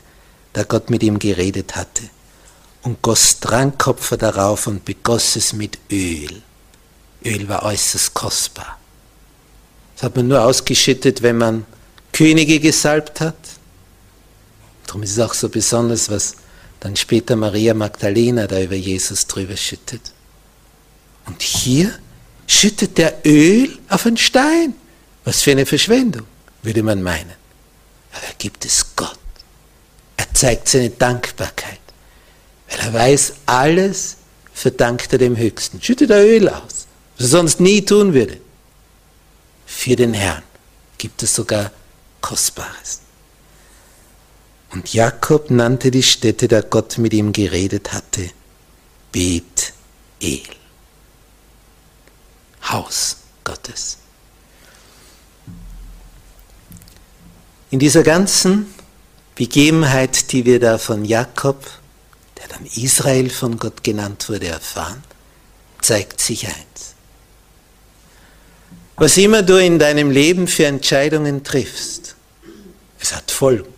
da 0.52 0.64
Gott 0.64 0.90
mit 0.90 1.02
ihm 1.02 1.18
geredet 1.18 1.74
hatte, 1.74 2.02
und 2.82 3.00
goss 3.00 3.40
Trankkopfer 3.40 4.18
darauf 4.18 4.66
und 4.66 4.84
begoss 4.84 5.36
es 5.36 5.54
mit 5.54 5.78
Öl. 5.90 6.42
Öl 7.24 7.48
war 7.48 7.62
äußerst 7.62 8.14
kostbar. 8.14 8.78
Das 9.94 10.04
hat 10.04 10.16
man 10.16 10.28
nur 10.28 10.42
ausgeschüttet, 10.42 11.22
wenn 11.22 11.38
man 11.38 11.66
Könige 12.12 12.60
gesalbt 12.60 13.20
hat. 13.20 13.36
Darum 14.86 15.02
ist 15.02 15.12
es 15.12 15.18
auch 15.18 15.34
so 15.34 15.48
besonders, 15.48 16.10
was 16.10 16.36
dann 16.80 16.96
später 16.96 17.36
Maria 17.36 17.74
Magdalena 17.74 18.46
da 18.46 18.60
über 18.60 18.74
Jesus 18.74 19.26
drüber 19.26 19.56
schüttet. 19.56 20.12
Und 21.26 21.42
hier 21.42 21.92
schüttet 22.46 22.98
der 22.98 23.22
Öl 23.24 23.78
auf 23.88 24.06
einen 24.06 24.16
Stein. 24.16 24.74
Was 25.24 25.42
für 25.42 25.52
eine 25.52 25.64
Verschwendung, 25.64 26.26
würde 26.62 26.82
man 26.82 27.02
meinen. 27.02 27.32
Aber 28.12 28.26
er 28.26 28.34
gibt 28.36 28.64
es 28.66 28.94
Gott. 28.94 29.18
Er 30.18 30.32
zeigt 30.34 30.68
seine 30.68 30.90
Dankbarkeit, 30.90 31.80
weil 32.68 32.78
er 32.80 32.92
weiß, 32.92 33.32
alles 33.46 34.16
verdankt 34.52 35.12
er 35.12 35.18
dem 35.18 35.36
Höchsten. 35.36 35.80
Schüttet 35.80 36.10
er 36.10 36.22
Öl 36.22 36.48
aus, 36.48 36.83
was 37.16 37.26
er 37.26 37.30
sonst 37.30 37.60
nie 37.60 37.84
tun 37.84 38.14
würde 38.14 38.38
für 39.66 39.96
den 39.96 40.14
Herrn 40.14 40.42
gibt 40.96 41.22
es 41.22 41.34
sogar 41.34 41.70
Kostbares. 42.20 43.00
Und 44.70 44.94
Jakob 44.94 45.50
nannte 45.50 45.90
die 45.90 46.02
Stätte, 46.02 46.48
da 46.48 46.62
Gott 46.62 46.96
mit 46.96 47.12
ihm 47.12 47.32
geredet 47.32 47.92
hatte, 47.92 48.30
Bet-El. 49.12 50.40
Haus 52.70 53.18
Gottes. 53.44 53.98
In 57.70 57.78
dieser 57.78 58.02
ganzen 58.02 58.72
Begebenheit, 59.34 60.32
die 60.32 60.46
wir 60.46 60.60
da 60.60 60.78
von 60.78 61.04
Jakob, 61.04 61.62
der 62.38 62.48
dann 62.48 62.64
Israel 62.64 63.28
von 63.28 63.58
Gott 63.58 63.84
genannt 63.84 64.28
wurde, 64.30 64.46
erfahren, 64.46 65.04
zeigt 65.82 66.20
sich 66.20 66.46
eins. 66.46 66.93
Was 68.96 69.16
immer 69.16 69.42
du 69.42 69.56
in 69.56 69.78
deinem 69.78 70.10
Leben 70.10 70.46
für 70.46 70.66
Entscheidungen 70.66 71.42
triffst, 71.42 72.14
es 73.00 73.14
hat 73.14 73.30
Folgen. 73.30 73.72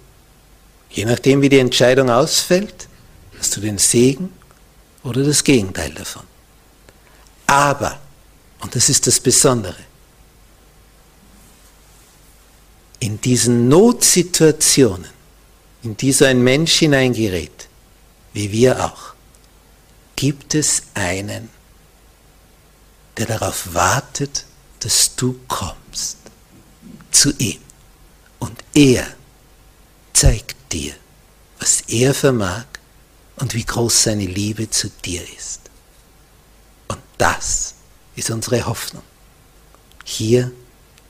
Je 0.90 1.04
nachdem, 1.04 1.42
wie 1.42 1.48
die 1.48 1.58
Entscheidung 1.58 2.10
ausfällt, 2.10 2.88
hast 3.38 3.56
du 3.56 3.60
den 3.60 3.78
Segen 3.78 4.32
oder 5.02 5.22
das 5.22 5.44
Gegenteil 5.44 5.92
davon. 5.92 6.22
Aber, 7.46 8.00
und 8.60 8.74
das 8.74 8.88
ist 8.88 9.06
das 9.06 9.20
Besondere, 9.20 9.76
in 12.98 13.20
diesen 13.20 13.68
Notsituationen, 13.68 15.10
in 15.82 15.96
die 15.96 16.12
so 16.12 16.24
ein 16.24 16.42
Mensch 16.42 16.74
hineingerät, 16.76 17.68
wie 18.32 18.50
wir 18.52 18.84
auch, 18.84 19.14
gibt 20.16 20.54
es 20.54 20.82
einen, 20.94 21.50
der 23.18 23.26
darauf 23.26 23.74
wartet, 23.74 24.45
dass 24.80 25.14
du 25.16 25.38
kommst 25.48 26.18
zu 27.10 27.32
ihm. 27.38 27.60
Und 28.38 28.62
er 28.74 29.06
zeigt 30.12 30.56
dir, 30.72 30.94
was 31.58 31.82
er 31.88 32.14
vermag 32.14 32.66
und 33.36 33.54
wie 33.54 33.64
groß 33.64 34.04
seine 34.04 34.26
Liebe 34.26 34.68
zu 34.70 34.88
dir 35.04 35.22
ist. 35.36 35.60
Und 36.88 37.00
das 37.18 37.74
ist 38.14 38.30
unsere 38.30 38.66
Hoffnung. 38.66 39.02
Hier 40.04 40.52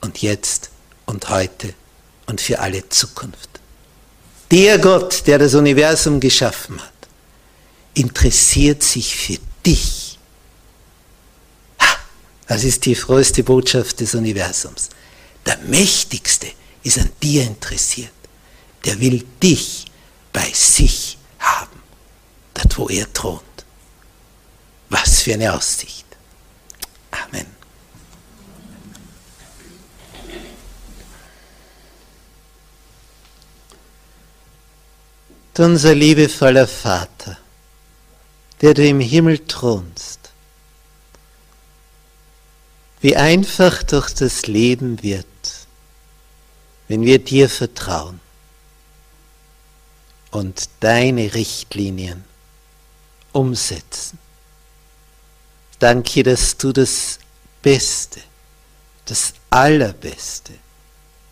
und 0.01 0.21
jetzt 0.21 0.69
und 1.05 1.29
heute 1.29 1.73
und 2.25 2.41
für 2.41 2.59
alle 2.59 2.87
Zukunft. 2.89 3.49
Der 4.51 4.79
Gott, 4.79 5.27
der 5.27 5.39
das 5.39 5.55
Universum 5.55 6.19
geschaffen 6.19 6.81
hat, 6.81 6.93
interessiert 7.93 8.83
sich 8.83 9.15
für 9.15 9.39
dich. 9.65 10.06
Das 12.47 12.63
ist 12.63 12.85
die 12.85 12.95
froheste 12.95 13.43
Botschaft 13.43 13.99
des 13.99 14.15
Universums. 14.15 14.89
Der 15.45 15.57
Mächtigste 15.59 16.47
ist 16.83 16.97
an 16.97 17.09
dir 17.21 17.43
interessiert. 17.43 18.11
Der 18.85 18.99
will 18.99 19.25
dich 19.43 19.85
bei 20.31 20.49
sich 20.53 21.17
haben, 21.39 21.81
dort 22.53 22.77
wo 22.77 22.89
er 22.89 23.11
thront. 23.11 23.43
Was 24.89 25.21
für 25.21 25.33
eine 25.33 25.53
Aussicht. 25.53 26.05
Amen. 27.11 27.57
unser 35.59 35.95
liebevoller 35.95 36.67
Vater, 36.67 37.37
der 38.61 38.73
du 38.73 38.87
im 38.87 38.99
Himmel 38.99 39.39
thronst, 39.39 40.16
wie 43.01 43.15
einfach 43.15 43.83
durch 43.83 44.13
das 44.13 44.47
Leben 44.47 45.03
wird, 45.03 45.25
wenn 46.87 47.03
wir 47.03 47.19
dir 47.19 47.49
vertrauen 47.49 48.19
und 50.31 50.69
deine 50.79 51.33
Richtlinien 51.33 52.23
umsetzen. 53.33 54.17
Danke, 55.79 56.23
dass 56.23 56.57
du 56.57 56.71
das 56.71 57.19
Beste, 57.61 58.21
das 59.05 59.33
Allerbeste, 59.49 60.53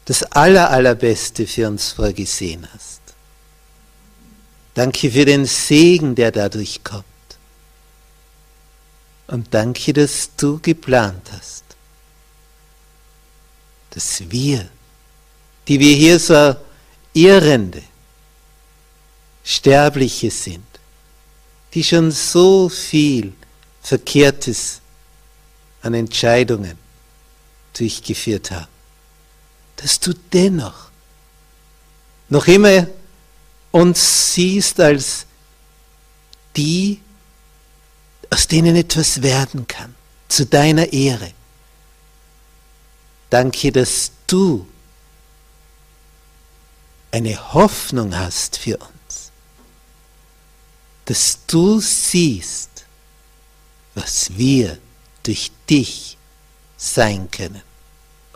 das 0.06 0.24
Allerallerbeste 0.24 1.48
für 1.48 1.68
uns 1.68 1.94
vorgesehen 1.94 2.68
hast. 2.72 3.02
Danke 4.76 5.10
für 5.10 5.26
den 5.26 5.46
Segen, 5.46 6.14
der 6.16 6.32
dadurch 6.32 6.84
kommt. 6.84 7.06
Und 9.28 9.54
danke, 9.54 9.94
dass 9.94 10.30
du 10.38 10.60
geplant 10.60 11.32
hast, 11.32 11.64
dass 13.92 14.30
wir, 14.30 14.70
die 15.68 15.80
wir 15.80 15.96
hier 15.96 16.20
so 16.20 16.56
Irrende, 17.14 17.82
Sterbliche 19.44 20.32
sind, 20.32 20.66
die 21.74 21.84
schon 21.84 22.12
so 22.12 22.68
viel 22.68 23.34
Verkehrtes 23.82 24.82
an 25.82 25.94
Entscheidungen 25.94 26.78
durchgeführt 27.74 28.52
haben, 28.52 28.68
dass 29.76 30.00
du 30.00 30.14
dennoch 30.34 30.90
noch 32.30 32.48
immer 32.48 32.88
uns 33.72 34.34
siehst 34.34 34.80
als 34.80 35.26
die, 36.56 37.02
aus 38.36 38.50
denen 38.50 38.76
etwas 38.76 39.22
werden 39.22 39.66
kann, 39.66 39.96
zu 40.28 40.46
deiner 40.46 40.92
Ehre. 40.92 41.32
Danke, 43.30 43.72
dass 43.72 44.12
du 44.28 44.68
eine 47.12 47.54
Hoffnung 47.54 48.14
hast 48.14 48.58
für 48.58 48.76
uns, 48.76 49.32
dass 51.06 51.40
du 51.48 51.80
siehst, 51.80 52.84
was 53.94 54.38
wir 54.38 54.80
durch 55.24 55.54
dich 55.70 56.18
sein 56.76 57.32
können 57.32 57.62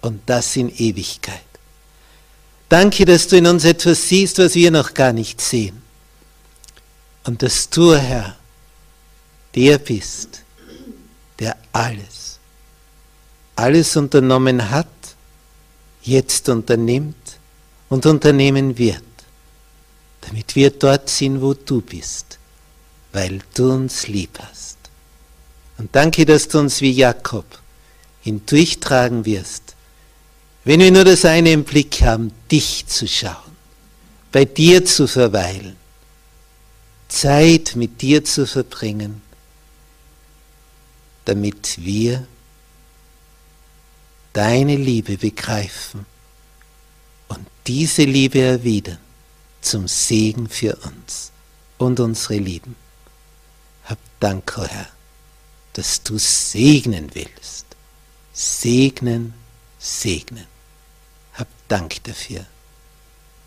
und 0.02 0.22
das 0.28 0.56
in 0.56 0.70
Ewigkeit. 0.78 1.42
Danke, 2.70 3.04
dass 3.04 3.28
du 3.28 3.36
in 3.36 3.48
uns 3.48 3.66
etwas 3.66 4.08
siehst, 4.08 4.40
was 4.40 4.56
wir 4.56 4.72
noch 4.72 4.94
gar 4.94 5.12
nicht 5.12 5.42
sehen. 5.42 5.82
Und 7.26 7.44
dass 7.44 7.70
du, 7.70 7.98
Herr, 7.98 8.39
der 9.56 9.78
bist, 9.78 10.44
der 11.40 11.58
alles, 11.72 12.40
alles 13.56 13.96
unternommen 13.96 14.70
hat, 14.70 14.88
jetzt 16.04 16.50
unternimmt 16.50 17.16
und 17.90 18.06
unternehmen 18.06 18.78
wird, 18.78 19.04
damit 20.22 20.56
wir 20.56 20.72
dort 20.72 21.10
sind, 21.10 21.42
wo 21.42 21.54
du 21.54 21.82
bist, 21.82 22.38
weil 23.12 23.40
du 23.54 23.72
uns 23.72 24.08
lieb 24.08 24.38
hast. 24.40 24.78
Und 25.78 25.96
danke, 25.96 26.26
dass 26.26 26.48
du 26.48 26.60
uns 26.60 26.82
wie 26.82 26.92
Jakob 26.92 27.46
hindurchtragen 28.22 29.26
wirst 29.26 29.70
wenn 30.70 30.82
wir 30.82 30.92
nur 30.92 31.06
das 31.06 31.26
eine 31.26 31.52
im 31.52 31.64
Blick 31.64 32.02
haben, 32.02 32.32
dich 32.52 32.86
zu 32.86 33.08
schauen, 33.08 33.56
bei 34.32 34.46
dir 34.46 34.86
zu 34.86 35.08
verweilen, 35.08 35.76
Zeit 37.08 37.76
mit 37.76 38.02
dir 38.02 38.24
zu 38.24 38.46
verbringen, 38.46 39.22
damit 41.26 41.84
wir 41.84 42.28
deine 44.34 44.76
Liebe 44.76 45.18
begreifen 45.18 46.06
und 47.28 47.46
diese 47.68 48.04
Liebe 48.04 48.40
erwidern 48.42 49.00
zum 49.62 49.88
Segen 49.88 50.48
für 50.48 50.76
uns 50.78 51.32
und 51.78 52.00
unsere 52.00 52.38
Lieben. 52.38 52.76
Hab 53.86 54.00
Dank, 54.20 54.58
o 54.58 54.62
oh 54.62 54.68
Herr, 54.68 54.88
dass 55.74 56.04
du 56.04 56.18
segnen 56.18 57.14
willst. 57.14 57.66
Segnen, 58.34 59.34
segnen. 59.78 60.48
Hab 61.34 61.48
Dank 61.68 62.04
dafür. 62.04 62.46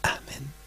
Amen. 0.02 0.61